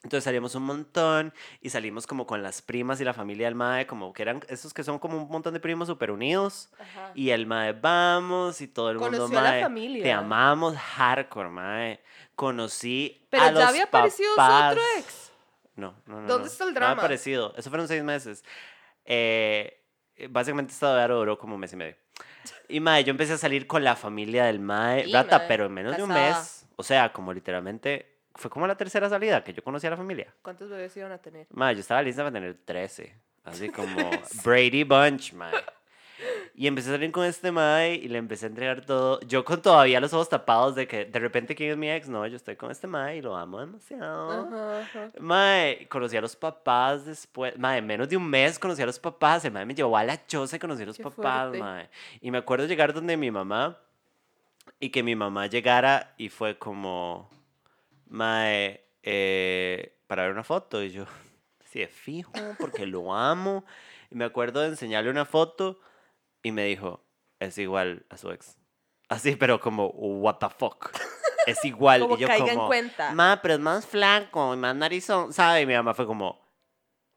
[0.05, 3.87] Entonces salimos un montón y salimos como con las primas y la familia del mae,
[3.87, 6.71] como que eran esos que son como un montón de primos súper unidos.
[6.79, 7.13] Ajá.
[7.15, 10.03] Y el mae, vamos, y todo el mundo, Conoció a la mae, familia.
[10.03, 12.01] te amamos hardcore, mae.
[12.35, 14.73] Conocí Pero a ya los había aparecido su papás.
[14.73, 15.33] otro ex.
[15.77, 16.27] No, no, no.
[16.27, 16.51] ¿Dónde no.
[16.53, 17.03] está el No había drama?
[17.03, 17.55] aparecido.
[17.57, 18.43] Eso fueron seis meses.
[19.05, 19.81] Eh,
[20.31, 21.97] básicamente esta duró como un mes y medio.
[22.69, 25.67] Y mae, yo empecé a salir con la familia del mae, Y, rata, mae, pero
[25.67, 26.39] en menos de un casada.
[26.39, 26.67] mes.
[26.77, 30.33] O sea, como literalmente, fue como la tercera salida que yo conocí a la familia.
[30.43, 31.47] ¿Cuántos bebés iban a tener?
[31.51, 33.15] Mae, yo estaba lista para tener 13.
[33.45, 34.11] Así como
[34.45, 35.53] Brady Bunch, mae.
[36.55, 39.21] Y empecé a salir con este mae y le empecé a entregar todo.
[39.23, 42.11] Yo con todavía los ojos tapados de que de repente quién es mi ex.
[42.11, 44.47] No, yo estoy con este mae y lo amo demasiado.
[44.49, 45.11] Ajá, ajá.
[45.19, 47.59] Mae, conocí a los papás después.
[47.59, 49.45] Mae, en menos de un mes conocí a los papás.
[49.47, 51.59] El mae me llevó a la choza y conocí a los Qué papás, fuerte.
[51.59, 51.89] mae.
[52.21, 53.79] Y me acuerdo llegar donde mi mamá
[54.79, 57.31] y que mi mamá llegara y fue como,
[58.11, 60.83] mae, eh, para ver una foto.
[60.83, 61.07] Y yo,
[61.65, 63.65] sí, de fijo, porque lo amo.
[64.11, 65.81] Y me acuerdo de enseñarle una foto
[66.43, 67.05] y me dijo,
[67.41, 68.57] es igual a su ex.
[69.09, 70.91] Así, pero como, what the fuck.
[71.45, 72.03] Es igual.
[72.03, 73.13] Como y yo caiga en como, cuenta.
[73.15, 75.63] Ma, pero es más flaco y más narizón, ¿sabe?
[75.63, 76.41] Y mi mamá fue como,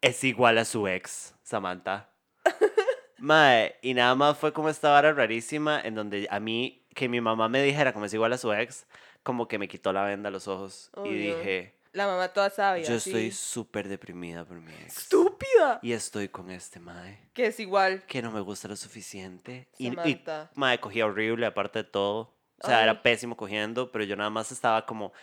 [0.02, 2.10] es igual a su ex, Samantha.
[3.20, 7.22] Mae, y nada más fue como esta vara rarísima en donde a mí, que mi
[7.22, 8.88] mamá me dijera como es igual a su ex,
[9.22, 10.90] como que me quitó la venda a los ojos.
[10.98, 11.38] Y Obvio.
[11.38, 12.84] dije, La mamá toda sabia.
[12.84, 13.10] yo sí.
[13.10, 14.98] estoy súper deprimida por mi ex.
[14.98, 15.80] Estúpida.
[15.82, 18.04] Y estoy con este mae, Que es igual.
[18.06, 19.70] que no me gusta lo suficiente.
[19.78, 20.52] Y, y Samantha.
[20.56, 22.36] mae, cogía horrible aparte de todo.
[22.62, 22.84] O sea, Ay.
[22.84, 25.14] era pésimo cogiendo, pero yo nada más estaba como,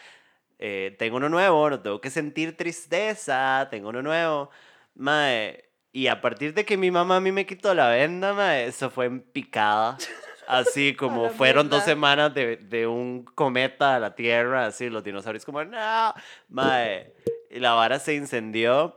[0.59, 4.51] eh, tengo uno nuevo, no tengo que sentir tristeza, tengo uno nuevo.
[4.95, 8.66] Mae, y a partir de que mi mamá a mí me quitó la venda, mae,
[8.66, 9.99] eso fue en picada.
[10.53, 15.44] Así como fueron dos semanas de, de un cometa a la Tierra, así los dinosaurios
[15.44, 16.14] como, no,
[16.48, 17.12] mae.
[17.50, 18.96] Y la vara se incendió.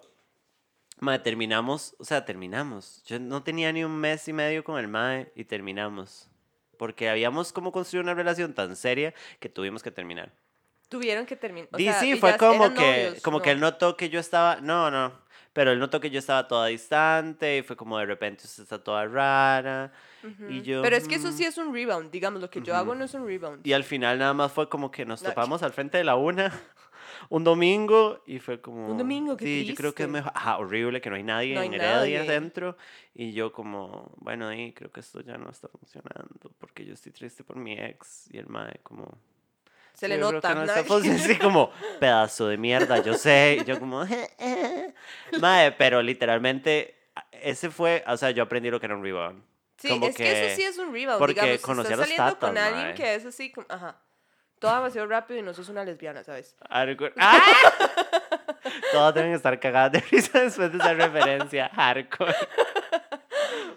[1.00, 3.04] Mae, terminamos, o sea, terminamos.
[3.06, 6.30] Yo no tenía ni un mes y medio con el Mae y terminamos.
[6.78, 10.32] Porque habíamos como construido una relación tan seria que tuvimos que terminar.
[10.88, 11.70] Tuvieron que terminar.
[11.78, 13.68] Y sí, fue como que, como que él no.
[13.68, 15.12] notó que yo estaba, no, no,
[15.56, 18.84] pero él notó que yo estaba toda distante y fue como de repente usted está
[18.84, 19.92] toda rara.
[20.50, 20.82] Y yo...
[20.82, 21.34] Pero es que eso "Mm".
[21.34, 22.12] sí es un rebound.
[22.12, 23.66] Digamos, lo que yo hago no es un rebound.
[23.66, 26.16] Y al final nada más fue como que nos No, topamos al frente de la
[26.18, 26.52] una
[27.30, 28.90] un domingo y fue como...
[28.90, 30.12] Un domingo, qué Sí, yo creo que es triste.
[30.12, 30.32] mejor...
[30.36, 32.30] Ajá, horrible que no hay nadie No hay en Heredia nadie.
[32.32, 32.76] dentro.
[33.14, 37.14] Y yo como, bueno, ahí creo que esto ya no está funcionando porque yo estoy
[37.14, 38.28] triste por mi ex.
[38.34, 39.18] Y el mae como...
[39.96, 40.50] Se le "Yo creo nota.
[40.50, 41.24] que no está funcionando".
[41.24, 43.58] Así como, pedazo de mierda, yo sé.
[43.62, 44.06] Y yo como...
[45.40, 46.96] mae, pero literalmente
[47.32, 48.04] ese fue...
[48.08, 49.44] O sea, yo aprendí lo que era un rebound.
[49.78, 51.20] Sí, Como es que, eso sí es un rebound.
[51.20, 52.96] porque digamos, conocí a estás los saliendo tatas, con alguien mae.
[52.96, 53.98] que es así como, ajá,
[54.60, 56.56] todo demasiado rápido y no sos una lesbiana, ¿sabes?
[56.70, 57.14] Hardcore.
[57.18, 57.42] ¡Ah!
[58.92, 61.70] Todas deben estar cagadas de risa después de esa referencia.
[61.76, 62.34] Hardcore.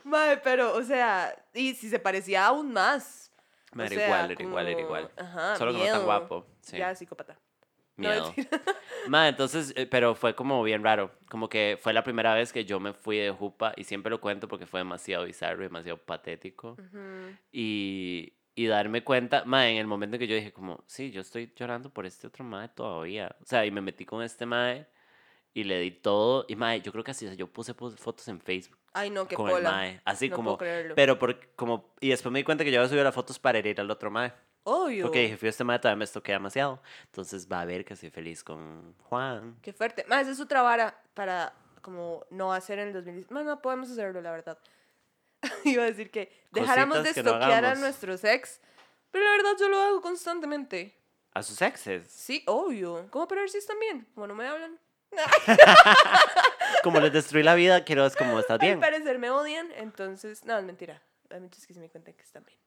[0.05, 3.31] Mae, pero, o sea, y si se parecía aún más.
[3.75, 5.11] Me era sea, igual, era igual, era como, igual.
[5.59, 6.05] Solo que no tan miedo.
[6.05, 6.47] guapo.
[6.61, 7.39] Sí, Ya, psicópata.
[7.97, 8.25] No, miedo.
[8.37, 8.63] mentira.
[9.09, 11.11] Ma, entonces, eh, pero fue como bien raro.
[11.29, 14.21] Como que fue la primera vez que yo me fui de Jupa y siempre lo
[14.21, 16.77] cuento porque fue demasiado bizarro, demasiado patético.
[16.79, 17.37] Ujú.
[17.53, 21.21] Y, y darme cuenta, ma, en el momento en que yo dije como, sí, yo
[21.21, 23.35] estoy llorando por este otro mae todavía.
[23.43, 24.87] O sea, y me metí con este mae
[25.53, 26.45] y le di todo.
[26.49, 29.49] Y mae, yo creo que así, yo puse fotos en Facebook Ay, no, qué con
[29.49, 29.71] el pola.
[29.71, 30.01] mae.
[30.05, 30.95] Así No como, puedo creerlo.
[30.95, 33.59] pero por, como, y después me di cuenta que yo había subido las fotos para
[33.59, 34.33] herir al otro mae.
[34.65, 35.05] Obvio.
[35.07, 36.83] Porque dije, fui este mae todavía me estoqué demasiado.
[37.07, 39.57] Entonces va a ver que soy feliz con Juan.
[39.63, 40.05] Qué fuerte.
[40.09, 43.31] Más, es otra vara para como no hacer en el 2010.
[43.31, 44.59] No, no podemos hacerlo, la verdad.
[45.65, 47.79] Iba a decir que dejáramos de Cositas que no estoquear a hagamos.
[47.81, 48.61] nuestros ex.
[49.11, 50.95] Pero la verdad yo lo hago constantemente.
[51.33, 52.07] A sus exes.
[52.11, 53.07] Sí, obvio.
[53.11, 54.07] ¿Cómo para ver si están bien?
[54.15, 54.79] Como no me hablan.
[56.83, 58.81] Como les destruí la vida, quiero es como, ¿estás Al bien?
[58.81, 61.03] parecer me odian, entonces, no, es mentira.
[61.31, 62.59] hay muchos que se me cuentan que están bien.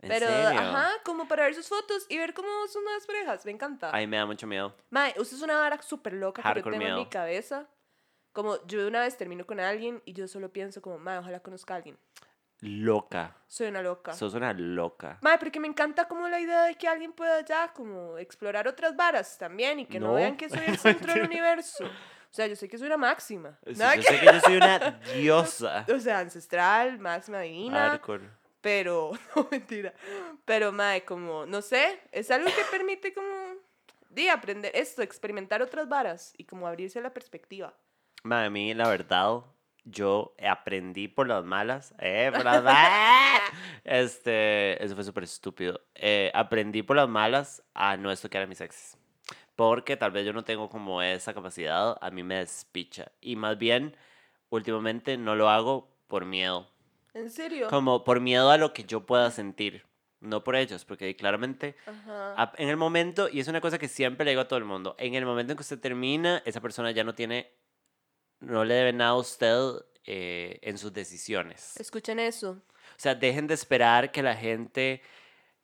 [0.00, 0.60] ¿En Pero, serio?
[0.60, 3.44] ajá, como para ver sus fotos y ver cómo son las parejas.
[3.46, 3.90] Me encanta.
[3.92, 4.74] Ay, me da mucho miedo.
[4.90, 6.98] Mae, usted es una vara súper loca que yo Hardcore tengo en miedo.
[7.04, 7.68] mi cabeza.
[8.32, 11.74] Como yo una vez termino con alguien y yo solo pienso como, mae, ojalá conozca
[11.74, 11.98] a alguien.
[12.62, 13.36] Loca.
[13.48, 14.12] Soy una loca.
[14.14, 15.18] Sos una loca.
[15.20, 18.94] Mae, porque me encanta como la idea de que alguien pueda ya como explorar otras
[18.96, 20.14] varas también y que no, No.
[20.14, 21.84] vean que soy el centro del universo.
[21.84, 23.58] O sea, yo sé que soy una máxima.
[23.66, 24.78] Sí, yo que- sé que yo soy una
[25.14, 25.84] diosa.
[25.94, 27.90] O sea, ancestral, máxima divina.
[27.90, 28.30] Hardcore.
[28.60, 29.92] Pero, no mentira.
[30.44, 33.26] Pero, mae, como, no sé, es algo que permite como,
[34.08, 37.74] de aprender esto, experimentar otras varas y como abrirse a la perspectiva.
[38.22, 39.40] Ma, a mí, la verdad,
[39.84, 41.94] yo aprendí por las malas.
[41.98, 42.64] Eh, malas.
[43.84, 45.80] Este, eso fue súper estúpido.
[45.94, 48.96] Eh, aprendí por las malas a no estoquear a mis exes.
[49.56, 53.12] Porque tal vez yo no tengo como esa capacidad, a mí me despicha.
[53.20, 53.96] Y más bien,
[54.50, 56.70] últimamente no lo hago por miedo.
[57.14, 57.68] ¿En serio?
[57.68, 59.84] Como por miedo a lo que yo pueda sentir.
[60.20, 62.52] No por ellos, porque claramente Ajá.
[62.56, 64.94] en el momento, y es una cosa que siempre le digo a todo el mundo,
[64.98, 67.50] en el momento en que usted termina, esa persona ya no tiene,
[68.42, 71.76] no le debe nada a usted eh, en sus decisiones.
[71.78, 72.50] Escuchen eso.
[72.50, 75.00] O sea, dejen de esperar que la gente,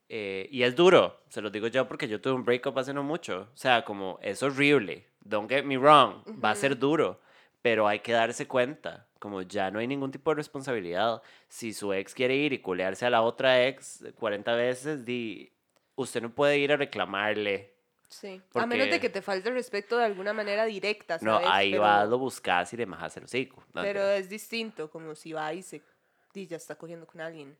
[0.08, 3.02] eh, y es duro, se lo digo yo porque yo tuve un breakup hace no
[3.02, 7.20] mucho, o sea, como es horrible, don't get me wrong, va a ser duro,
[7.62, 11.22] pero hay que darse cuenta, como ya no hay ningún tipo de responsabilidad.
[11.48, 15.52] Si su ex quiere ir y culearse a la otra ex 40 veces, di,
[15.96, 17.74] usted no puede ir a reclamarle.
[18.08, 18.40] Sí.
[18.54, 21.48] A menos de Porque- que te falte el respeto de alguna manera directa, No, ¿sabes?
[21.50, 23.56] ahí pero, va, lo buscas y le majas el hocico.
[23.74, 24.16] No, Pero mentira.
[24.16, 25.82] es distinto, como si va y se
[26.34, 27.56] y ya está cogiendo con alguien.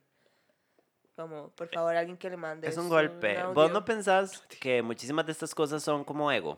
[1.15, 2.67] Como, por favor, alguien que le mande.
[2.67, 3.37] es un golpe.
[3.37, 3.53] audio.
[3.53, 6.57] ¿Vos no pensás que muchísimas de estas cosas son como ego?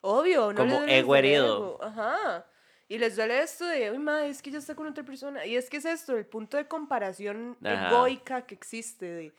[0.00, 1.56] Obvio, no Como ego herido.
[1.56, 2.46] ego, Ajá.
[2.88, 5.44] Y les duele esto de, uy, ma, es que ya está con otra persona.
[5.44, 7.88] Y es que es esto, el punto de comparación Ajá.
[7.90, 9.34] egoica que existe de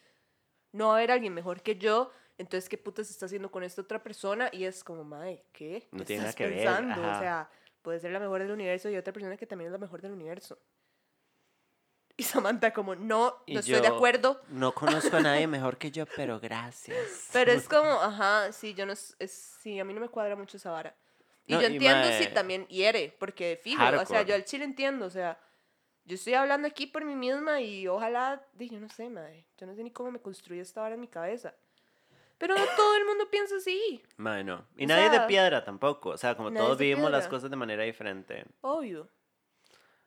[0.74, 2.12] no haber alguien mejor que yo.
[2.40, 4.50] Entonces, ¿qué putas está haciendo con esta otra persona?
[4.54, 5.90] Y es como, mae, ¿qué?
[5.92, 6.94] No ¿Qué tiene nada que ver, pensando?
[6.94, 7.18] ajá.
[7.18, 7.50] O sea,
[7.82, 10.14] puede ser la mejor del universo y otra persona que también es la mejor del
[10.14, 10.58] universo.
[12.16, 14.42] Y Samantha como, no, Y no estoy de acuerdo.
[14.48, 17.28] No conozco a nadie mejor que yo, pero gracias.
[17.34, 19.16] Pero es como, ajá, sí, yo no, es,
[19.62, 20.96] sí, a mí no me cuadra mucho esa vara.
[21.46, 24.64] Y No, yo y entiendo si también hiere, porque fijo, o sea, yo al chile
[24.64, 25.38] entiendo, o sea,
[26.06, 29.76] yo estoy hablando aquí por mí misma y ojalá, yo no sé, madre, yo no
[29.76, 31.54] sé ni cómo me construí esta vara en mi cabeza.
[32.40, 34.66] Pero no todo el mundo piensa así, Mae, no.
[34.78, 36.10] Y O nadie de piedra tampoco.
[36.12, 38.46] O sea, como todos vivimos las cosas de manera diferente.
[38.62, 39.08] obvio.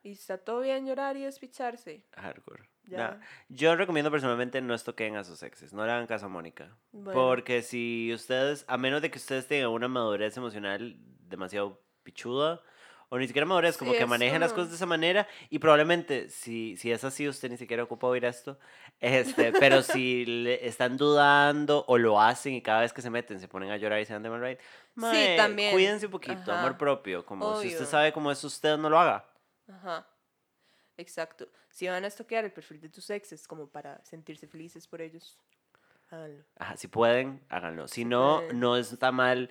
[0.03, 2.05] Y está todo bien llorar y despicharse.
[2.17, 2.69] Hardcore.
[2.87, 2.97] Ya.
[2.99, 5.73] Nah, Yo recomiendo personalmente no estoquen a sus exes.
[5.73, 6.77] No le hagan caso a Mónica.
[6.91, 7.13] Bueno.
[7.13, 10.97] Porque si ustedes, a menos de que ustedes tengan una madurez emocional
[11.29, 12.63] demasiado pichuda,
[13.13, 15.59] o ni siquiera madurez, como Sí, que es manejen las cosas de esa manera, y
[15.59, 18.59] probablemente, si, si es así, usted ni siquiera ocupa oír esto,
[19.01, 23.39] este, pero si le están dudando o lo hacen y cada vez que se meten
[23.39, 24.59] se ponen a llorar y se dan de mal ride,
[24.95, 25.73] mae, también.
[25.75, 26.61] cuídense un poquito, Ajá.
[26.61, 29.29] amor propio, como si usted sabe cómo es usted, no lo haga.
[29.69, 30.07] Ajá.
[30.97, 31.49] Exacto.
[31.69, 35.39] Si van a estoquear el perfil de tus exes como para sentirse felices por ellos,
[36.09, 36.45] háganlo.
[36.57, 37.89] Ajá, si pueden, háganlo.
[37.89, 38.59] Si no, pueden.
[38.59, 39.51] no está mal.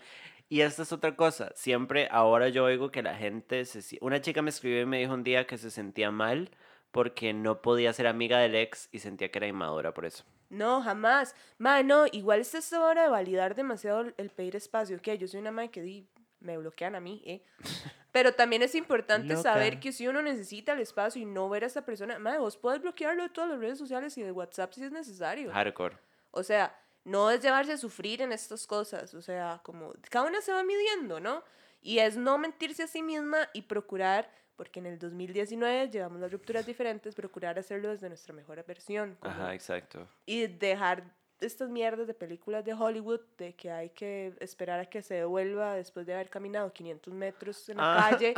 [0.52, 1.54] Y esta es otra cosa.
[1.56, 3.82] Siempre, ahora yo oigo que la gente se...
[3.82, 6.50] si- Una chica me escribió y me dijo un día que se sentía mal
[6.92, 10.26] porque no podía ser amiga del ex y sentía que era inmadura por eso.
[10.50, 11.36] No, jamás.
[11.58, 15.02] Ma, no, igual es esta hora de validar demasiado el- pedir espacio.
[15.02, 16.06] Que yo soy una madre que di,
[16.42, 17.44] me bloquean a mí, ¿eh?
[18.12, 21.68] Pero también es importante saber que si uno necesita el espacio y no ver a
[21.68, 24.84] esa persona, ma, vos puedes bloquearlo de todas las redes sociales y de WhatsApp si
[24.84, 25.50] es necesario.
[25.54, 25.96] Hardcore.
[26.32, 29.14] O sea, no es llevarse a sufrir en estas cosas.
[29.14, 31.44] O sea, como cada una se va midiendo, ¿no?
[31.82, 36.32] Y es no mentirse a sí misma y procurar, porque en el 2019 llevamos las
[36.32, 39.16] rupturas diferentes, procurar hacerlo desde nuestra mejor versión.
[39.20, 40.08] como- Ajá, exacto.
[40.26, 41.04] y dejar
[41.40, 45.74] estas mierdas de películas de Hollywood de que hay que esperar a que se devuelva
[45.74, 48.10] después de haber caminado 500 metros en la Ah.
[48.12, 48.36] calle.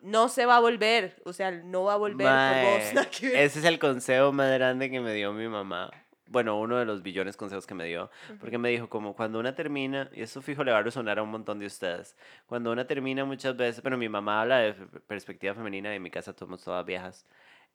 [0.00, 2.94] No se va a volver, o sea, no va a volver vos.
[2.94, 3.36] Mae, que ver.
[3.44, 5.90] ese es el consejo más grande que me dio mi mamá.
[6.28, 8.10] Bueno, uno de los billones consejos que me dio.
[8.40, 11.22] Porque me dijo como cuando una termina, y eso fijo le va a resonar a
[11.22, 12.16] un montón de ustedes.
[12.46, 14.74] Cuando una termina muchas veces, bueno, mi mamá habla de
[15.06, 17.26] perspectiva femenina y en mi casa somos todas viejas.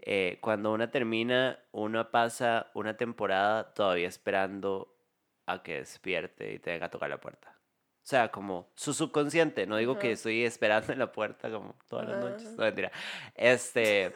[0.03, 4.95] eh, cuando una termina, uno pasa una temporada todavía esperando
[5.45, 7.49] a que despierte y te venga a tocar la puerta.
[8.03, 9.67] O sea, como su subconsciente.
[9.67, 12.47] No digo que estoy esperando en la puerta como todas las noches.
[12.47, 12.55] Ajá.
[12.57, 12.91] No, mentira.
[13.35, 14.15] Este.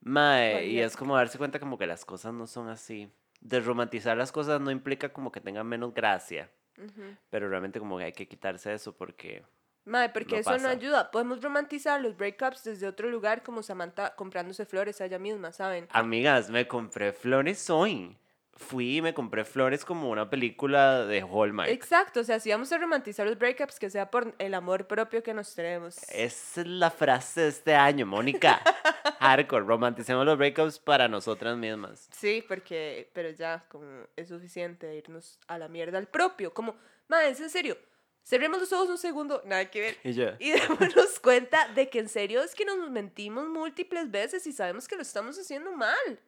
[0.00, 3.10] Mae, y es como darse cuenta como que las cosas no son así.
[3.40, 6.50] Desromantizar las cosas no implica como que tengan menos gracia,
[7.30, 9.44] pero realmente como que hay que quitarse eso porque
[9.84, 11.10] Mae, porque No eso no ayuda.
[11.10, 15.88] Podemos romantizar los breakups desde otro lugar, como Samantha comprándose flores a ella misma, ¿saben?
[15.90, 18.16] Amigas, me compré flores hoy.
[18.58, 21.70] Fui y me compré flores como una película de Hallmark.
[21.70, 25.22] Exacto, o sea, si vamos a romantizar los breakups, que sea por el amor propio
[25.22, 25.96] que nos tenemos.
[26.10, 28.60] Esa es la frase de este año, Mónica.
[29.20, 32.08] Hardcore, romanticemos los breakups para nosotras mismas.
[32.12, 33.86] Sí, porque, pero ya, como
[34.16, 36.52] es suficiente irnos a la mierda al propio.
[36.52, 37.78] Como, mae, es en serio,
[38.24, 39.96] cerremos los ojos un segundo, nada que ver.
[40.02, 44.46] Y yo, Y démonos cuenta de que en serio es que nos mentimos múltiples veces
[44.46, 46.20] y sabemos que lo estamos haciendo mal.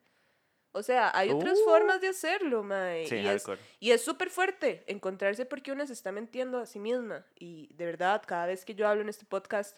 [0.73, 1.65] O sea, hay otras Uh.
[1.65, 3.07] formas de hacerlo, mae.
[3.07, 3.61] Sí, y es, hardcore.
[3.81, 7.25] y es súper fuerte encontrarse porque una se está mintiendo a sí misma.
[7.39, 9.77] Y de verdad, cada vez que yo hablo en este podcast,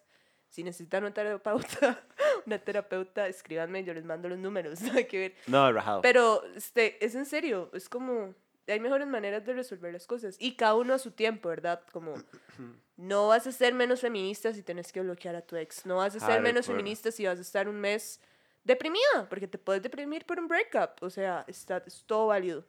[0.49, 2.05] si necesitan una terapeuta,
[2.47, 5.35] una terapeuta, escríbanme, yo les mando los números, nada que ver.
[5.47, 6.03] no, rajado.
[6.03, 8.35] Pero este, es en serio, es como,
[8.69, 10.37] hay mejores maneras de resolver las cosas.
[10.39, 11.83] Y cada uno a su tiempo, ¿verdad?
[11.91, 12.13] Como,
[12.99, 15.87] no vas a ser menos feminista si tenés que bloquear a tu ex.
[15.87, 18.21] No vas a ser menos feminista si vas a estar un mes
[18.65, 21.03] deprimida, porque te puedes deprimir por un breakup.
[21.03, 22.65] O sea, está, es todo válido.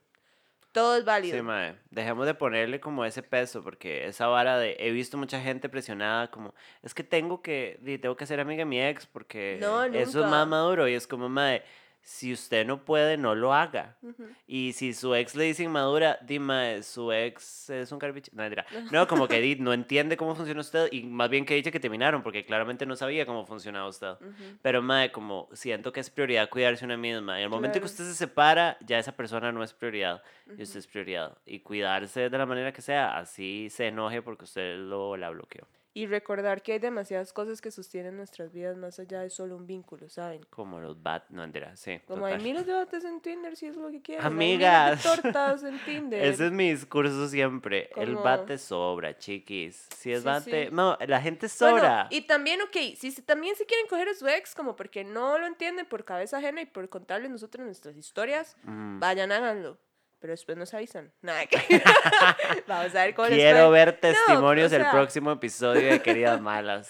[0.74, 1.38] Todo es válido.
[1.38, 1.76] Sí, mae.
[1.92, 4.76] Dejemos de ponerle como ese peso, porque esa vara de.
[4.80, 6.56] He visto mucha gente presionada, como.
[6.82, 7.80] Es que tengo que.
[8.02, 9.60] Tengo que ser amiga de mi ex, porque.
[9.62, 10.88] No, Eso es más maduro.
[10.88, 11.64] Y es como, mae.
[12.06, 13.96] Si usted no puede, no lo haga.
[14.02, 14.28] Ujú.
[14.46, 18.30] Y si su ex le dice inmadura, dime, su ex es un carbiche.
[18.34, 18.44] No,
[18.92, 22.22] no, como que no entiende cómo funciona usted y más bien que dice que terminaron
[22.22, 24.12] porque claramente no sabía cómo funcionaba usted.
[24.20, 24.58] Ujú.
[24.62, 27.40] Pero, mae, como siento que es prioridad cuidarse una misma.
[27.40, 27.92] Y el momento que Claro.
[27.94, 30.22] usted se separa, ya esa persona no es prioridad.
[30.58, 31.38] Y usted es prioridad.
[31.46, 35.66] Y cuidarse de la manera que sea, así se enoje porque usted lo la bloqueó.
[35.96, 39.68] Y recordar que hay demasiadas cosas que sostienen nuestras vidas más allá de solo un
[39.68, 40.42] vínculo, ¿saben?
[40.50, 42.00] Como los bat, no entera, sí.
[42.08, 42.44] Como hay total.
[42.44, 44.26] miles de bates en Tinder, si es lo que quieres.
[44.26, 44.74] Amigas.
[45.06, 46.26] Hay miles de tortas en Tinder.
[46.26, 47.92] Ese es mi discurso siempre.
[47.96, 49.88] El bate sobra, chiquis.
[49.96, 50.66] Si es Sí, bate.
[50.66, 50.70] sí.
[50.74, 52.08] No, la gente Bueno, sobra.
[52.10, 55.38] y también, ok, si se- también se quieren coger a su ex, como porque no
[55.38, 59.00] lo entienden por cabeza ajena y por contarles nosotros nuestras historias, Mm.
[59.00, 59.78] vayan, háganlo.
[60.24, 61.12] Pero después nos avisan.
[61.22, 61.58] Nada que...
[62.68, 66.40] Vamos a ver cómo Quiero ver No, testimonios o del sea, próximo episodio de Queridas
[66.42, 66.90] Malas.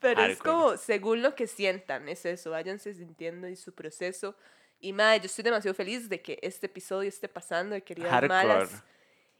[0.00, 2.50] Pero es como, según lo que sientan, es eso.
[2.50, 4.34] Váyanse sintiendo y su proceso.
[4.80, 8.48] Y madre, yo estoy demasiado feliz de que este episodio esté pasando de Queridas Hardcore.
[8.48, 8.82] Malas.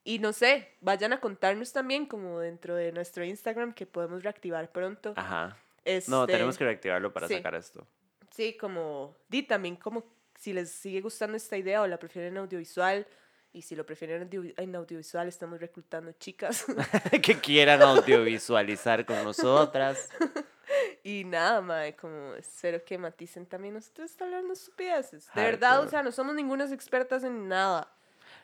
[0.04, 4.70] Y no sé, vayan a contarnos también, como dentro de nuestro Instagram, que podemos reactivar
[4.70, 5.14] pronto.
[5.16, 5.48] Ajá.
[5.48, 7.34] No, Este, tenemos que reactivarlo para sí.
[7.34, 7.88] sacar esto.
[8.30, 10.04] Sí, como, di también como
[10.38, 13.04] si les sigue gustando esta idea o la prefieren audiovisual.
[13.54, 16.64] Y si lo prefieren en audiovisual, estamos reclutando chicas.
[17.22, 20.08] que quieran audiovisualizar con nosotras.
[21.04, 25.28] y nada, mae, como espero que maticen también nosotros estamos hablando estupideces.
[25.34, 27.92] De verdad, o sea, no somos ningunas expertas en nada.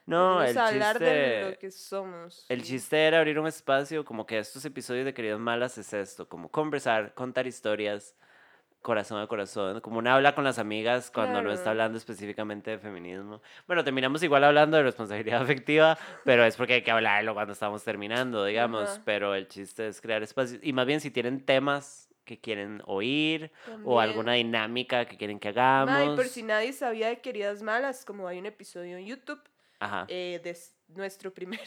[0.04, 1.50] No, Vamos el a hablar de chiste.
[1.50, 2.46] lo que somos.
[2.48, 6.28] El chiste era abrir un espacio, como que estos episodios de Queridas Malas es esto,
[6.28, 8.14] como conversar, contar historias,
[8.82, 11.70] corazón a corazón, como una habla con las amigas cuando no está Claro.
[11.72, 13.42] hablando específicamente de feminismo.
[13.66, 17.82] Bueno, terminamos igual hablando de responsabilidad afectiva, pero es porque hay que hablarlo cuando estamos
[17.84, 19.02] terminando, digamos, Ajá.
[19.04, 20.60] pero el chiste es crear espacios.
[20.62, 23.98] Y más bien si tienen temas que quieren oír o También.
[24.00, 25.94] alguna dinámica que quieren que hagamos.
[25.94, 29.40] Mae, por si nadie sabía de Queridas Malas, como hay un episodio en YouTube
[29.80, 30.04] Ajá.
[30.08, 30.56] eh, de
[30.94, 31.60] nuestro primer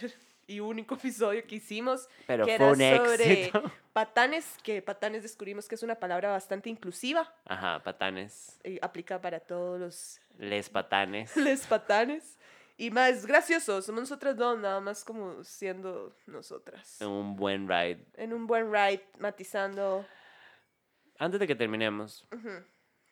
[0.52, 3.64] y único episodio que hicimos, Pero que fue era un sobre éxito.
[3.94, 8.60] patanes, que patanes descubrimos que es una palabra bastante inclusiva, Ajá, patanes.
[8.64, 11.36] y aplica para todos los Les patanes.
[11.38, 12.38] les patanes.
[12.78, 16.98] Y más es gracioso, somos nosotras dos, nada más como siendo nosotras.
[17.02, 18.04] Un buen ride.
[18.16, 20.04] En un buen ride, matizando.
[21.20, 22.64] Antes de que terminemos, Ujú.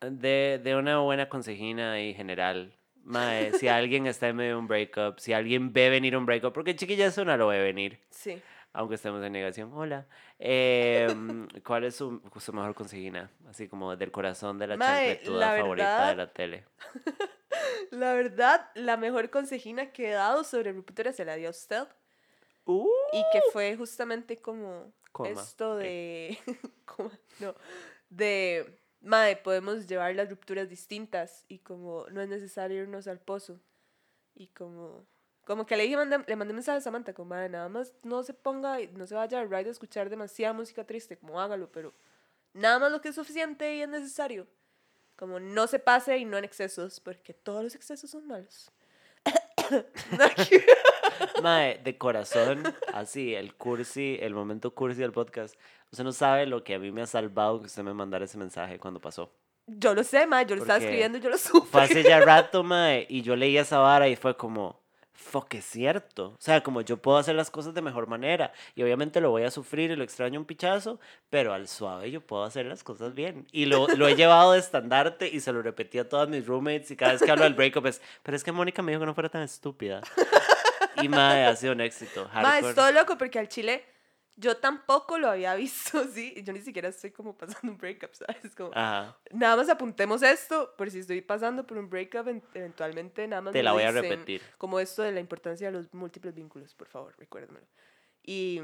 [0.02, 2.74] de, de una buena consejina y general.
[3.10, 6.54] Mae, si alguien está en medio de un breakup, si alguien ve venir un breakup,
[6.54, 8.40] porque chiquilla eso no lo ve venir, Sí.
[8.72, 9.72] aunque estemos en negación.
[9.74, 10.06] Hola.
[10.38, 13.32] Em, ¿Cuál es su, su mejor consejina?
[13.50, 16.66] Así como del corazón de la Mae, chancletuda la favorita verdad- de la tele.
[17.92, 21.88] La verdad, la mejor consejina que he dado sobre ruptura se la dio a usted.
[22.68, 25.30] Y que fue justamente como Coma.
[25.32, 26.38] esto de.
[26.86, 27.56] coma, no.
[28.10, 28.79] De.
[29.02, 33.62] Mae, podemos llevar las rupturas distintas y como no es necesario irnos al pozo.
[34.36, 35.08] Y como.
[35.46, 38.24] Como que le dije, mandé- le mandé mensaje a Samantha, como, "Mae, nada más no
[38.24, 41.94] se ponga, no se vaya al radio a escuchar demasiada música triste, como hágalo, pero
[42.54, 44.48] nada más lo que es suficiente y es necesario.
[45.18, 48.72] Como no se pase y no en excesos, porque todos los excesos son malos.
[51.44, 52.64] Mae, de corazón,
[52.94, 55.56] así, el cursi, el momento cursi del podcast.
[55.92, 58.38] Usted no sabe lo que a mí me ha salvado que usted me mandara ese
[58.38, 59.32] mensaje cuando pasó.
[59.68, 61.68] Yo lo sé, ma, yo lo estaba Porque escribiendo yo lo supe.
[61.68, 64.79] Fue hace ya rato, mae, y yo leí esa vara y fue como,
[65.20, 66.28] fuck, es cierto.
[66.30, 68.52] O sea, como yo puedo hacer las cosas de mejor manera.
[68.76, 71.00] Y obviamente lo voy a sufrir y lo extraño un pichazo,
[71.30, 73.46] pero al suave yo puedo hacer las cosas bien.
[73.52, 76.90] Y lo, lo he llevado de estandarte y se lo repetí a todas mis roommates
[76.92, 79.06] y cada vez que hablo del breakup es, pero es que Mónica me dijo que
[79.06, 80.02] no fuera tan estúpida.
[81.02, 82.26] Y madre, ha sido un éxito.
[82.34, 82.70] Ma, hardcore.
[82.70, 83.86] es todo loco porque al chile
[84.40, 86.34] yo tampoco lo había visto, sí.
[86.44, 88.56] Yo ni siquiera estoy como pasando un breakup, ¿sabes?
[88.56, 89.18] Como, Ajá.
[89.32, 93.54] nada más apuntemos esto, por si estoy pasando por un breakup, en- eventualmente nada más
[93.54, 94.42] Te la voy a dicen repetir.
[94.58, 97.68] Como esto de la importancia de los múltiples vínculos, por favor, recuérdamelo.
[98.24, 98.62] Y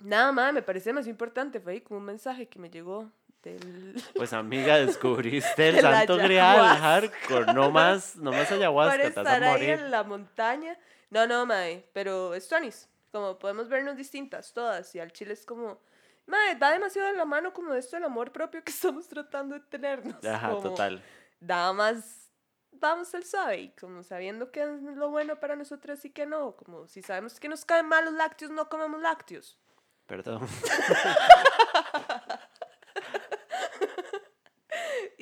[0.00, 3.10] nada más, me parece más importante, fue ahí como un mensaje que me llegó
[3.42, 3.94] del...
[4.14, 7.52] Pues amiga, descubriste el De santo grial, hardcore.
[7.52, 9.68] No más, no más para ayahuasca, te vas a estar ahí morir.
[9.70, 10.78] en la montaña.
[11.10, 12.88] No, no, mae, pero es tuanis.
[13.12, 15.80] Como podemos vernos distintas todas y al chile es como,
[16.26, 19.60] mae, va demasiado de la mano como esto del amor propio que estamos tratando de
[19.60, 20.24] tenernos.
[20.24, 21.04] Ajá, como, total.
[21.38, 22.30] Nada más
[22.72, 26.56] vamos al suave y como sabiendo qué es lo bueno para nosotras y qué no.
[26.56, 29.58] Como si sabemos que nos caen mal los lácteos, no comemos lácteos.
[30.06, 30.48] Perdón.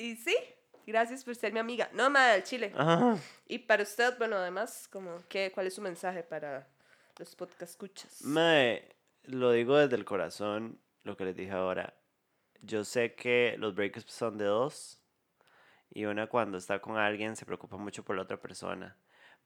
[0.01, 0.35] Y sí,
[0.87, 1.87] gracias por ser mi amiga.
[1.93, 2.73] No, mae, al chile.
[2.75, 3.17] Ajá.
[3.45, 6.67] Y para usted, bueno, además, como, ¿qué, ¿cuál es su mensaje para
[7.19, 8.21] los podcast escuchas?
[8.23, 11.93] Mae, lo digo desde el corazón, lo que les dije ahora.
[12.61, 15.01] Yo sé que los breakups son de dos
[15.89, 18.97] y una cuando está con alguien se preocupa mucho por la otra persona.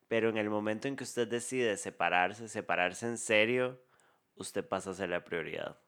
[0.07, 3.81] Pero en el momento en que usted decide separarse, separarse en serio,
[4.35, 5.79] usted pasa a ser la prioridad.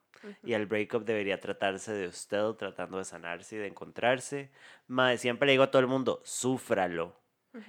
[0.44, 4.52] Y el breakup debería tratarse de usted tratando de sanarse y de encontrarse.
[4.88, 7.16] Mae, siempre le digo a todo el mundo, súfralo.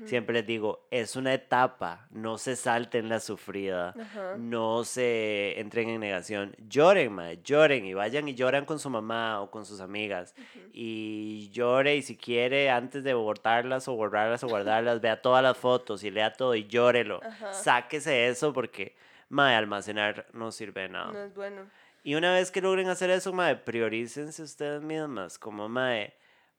[0.05, 3.95] Siempre les digo, es una etapa, no se salten la sufrida,
[4.39, 6.55] no se entren en negación.
[6.69, 10.35] Lloren, mae, lloren y vayan y lloran con su mamá o con sus amigas.
[10.73, 15.57] Y llore y si quiere, antes de botarlas o borrarlas o guardarlas, vea todas las
[15.57, 17.21] fotos y lea todo y llórelo.
[17.53, 18.97] Sáquese eso porque,
[19.29, 21.13] mae, almacenar no sirve de nada.
[21.13, 21.63] No es bueno.
[22.05, 25.39] Y una vez que logren hacer eso, mae, priorícense ustedes mismas.
[25.39, 26.15] Como, mae,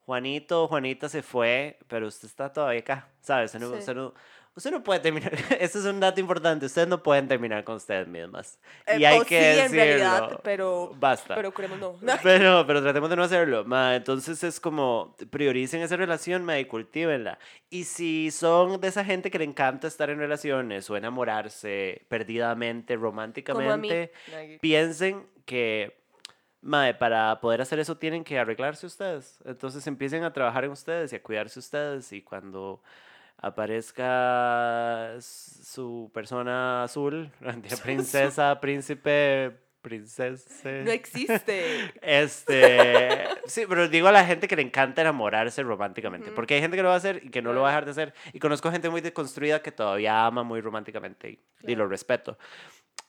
[0.10, 3.54] Juanito Juanita se fue, pero usted está todavía acá, ¿sabes?
[3.54, 3.80] Usted no, Sí.
[3.80, 4.14] usted no,
[4.56, 5.32] usted no puede terminar.
[5.60, 6.66] Este es un dato importante.
[6.66, 8.58] Ustedes no pueden terminar con ustedes mismas.
[8.88, 9.66] y Eh, hay o que sí, decirlo.
[9.66, 11.36] en realidad, pero, Basta.
[11.36, 11.96] pero creemos no.
[12.24, 13.66] Pero, pero tratemos de no hacerlo.
[13.66, 17.38] Ma, entonces es como, prioricen esa relación, ma, y cultívenla.
[17.70, 22.96] Y si son de esa gente que le encanta estar en relaciones o enamorarse perdidamente,
[22.96, 24.12] románticamente,
[24.60, 25.99] piensen que
[26.62, 29.40] mae, para poder hacer eso tienen que arreglarse ustedes.
[29.46, 32.12] Entonces empiecen a trabajar en ustedes y a cuidarse ustedes.
[32.12, 32.82] Y cuando
[33.90, 37.32] aparezca su persona azul,
[37.84, 40.70] princesa, príncipe, princesa.
[40.84, 41.94] No existe.
[42.02, 46.36] Este, sí, pero digo a la gente que le encanta enamorarse románticamente, Ujú.
[46.36, 47.86] porque hay gente que lo va a hacer y que no lo va a Claro.
[47.86, 48.34] dejar de hacer.
[48.34, 51.88] Y conozco gente muy deconstruida que todavía ama muy románticamente y, y lo Claro.
[51.90, 52.38] respeto.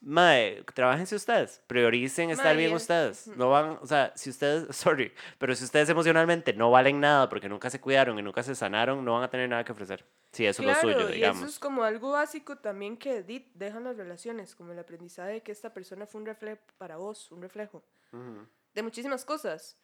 [0.02, 2.76] Mae, trabajense ustedes, prioricen estar bien bien.
[2.76, 3.26] ustedes.
[3.36, 7.48] No van, o sea, si ustedes, sorry, pero si ustedes emocionalmente no valen nada porque
[7.50, 10.04] nunca se cuidaron y nunca se sanaron, no van a tener nada que ofrecer.
[10.32, 11.38] Si eso claro, es lo suyo, y digamos.
[11.42, 15.42] eso es como algo básico también que di- dejan las relaciones, como el aprendizaje de
[15.42, 17.82] que esta persona fue un reflejo para vos, un reflejo
[18.12, 18.46] Ujú.
[18.72, 19.76] de muchísimas cosas,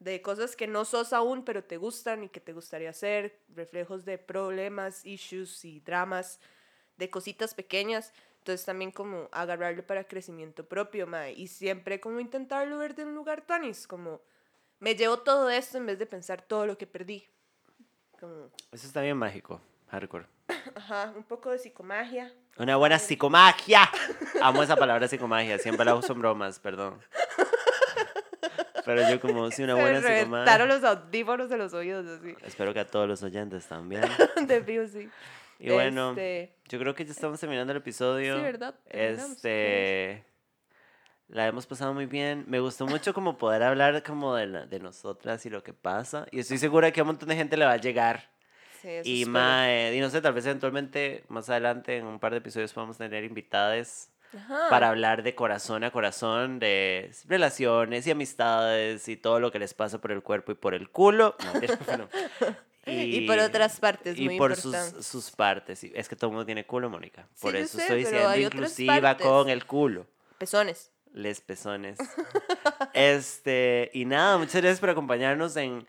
[0.00, 4.04] de cosas que no sos aún, pero te gustan y que te gustaría hacer, reflejos
[4.04, 6.40] de problemas, issues y dramas,
[6.96, 8.12] de cositas pequeñas.
[8.40, 13.14] Entonces también como agarrarlo para crecimiento propio, mae, y siempre como intentarlo ver de un
[13.14, 14.22] lugar tanis, como
[14.78, 17.28] me llevo todo esto en vez de pensar todo lo que perdí.
[18.18, 19.60] Como, Eso está bien mágico,
[19.90, 20.24] hardcore.
[20.74, 22.32] ajá, un poco de psicomagia.
[22.56, 23.90] Una buena psicomagia.
[24.42, 25.58] Amo esa palabra psicomagia.
[25.58, 27.00] Siempre la uso en bromas, perdón.
[28.84, 30.66] Pero yo como, sí, una Se buena psicomagia.
[30.66, 32.34] los audífonos de los oídos así.
[32.42, 34.02] Espero que a todos los oyentes también.
[34.46, 35.08] de fijo, sí.
[35.60, 38.36] Y bueno, Este, yo creo que ya estamos terminando el episodio.
[38.36, 38.74] Sí, ¿verdad?
[38.88, 40.24] Este...
[41.28, 42.44] La hemos pasado muy bien.
[42.48, 46.26] Me gustó mucho como poder hablar como de, la- de nosotras y lo que pasa.
[46.32, 48.30] Y estoy segura que a un montón de gente le va a llegar.
[48.80, 52.32] sí, eso Y, mae, y no sé, tal vez eventualmente, más adelante, en un par
[52.32, 54.10] de episodios, podamos tener invitadas
[54.70, 59.74] para hablar de corazón a corazón, de relaciones y amistades y todo lo que les
[59.74, 61.36] pasa por el cuerpo y por el culo.
[61.44, 62.08] No, mentira,
[62.86, 65.84] Y por otras partes, Y muy por sus, sus partes.
[65.84, 67.28] Es que todo el mundo tiene culo, Mónica.
[67.40, 70.06] Por Sí, eso sé, estoy siendo inclusiva con el culo.
[70.38, 70.90] Pezones.
[71.12, 71.98] Les pezones.
[72.94, 75.86] este, y nada, muchas gracias por acompañarnos en,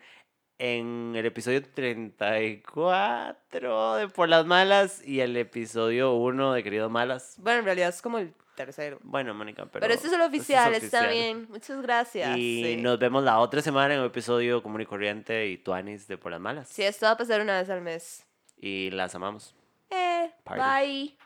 [0.62, 7.34] en el episodio 34 de Por las Malas y el episodio 1 de Querido Malas.
[7.40, 9.00] Bueno, en realidad es como el tercero.
[9.02, 9.82] Bueno, Mónica, pero.
[9.82, 11.48] Pero este es el este oficial, está bien.
[11.50, 12.38] Muchas gracias.
[12.38, 16.20] Y nos vemos la otra semana en un episodio común y corriente y Tuanis de
[16.20, 16.70] Por las Malas.
[16.70, 18.28] Sí, esto va a pasar una vez al mes.
[18.56, 19.56] Y las amamos.
[19.90, 21.18] Eh, bye.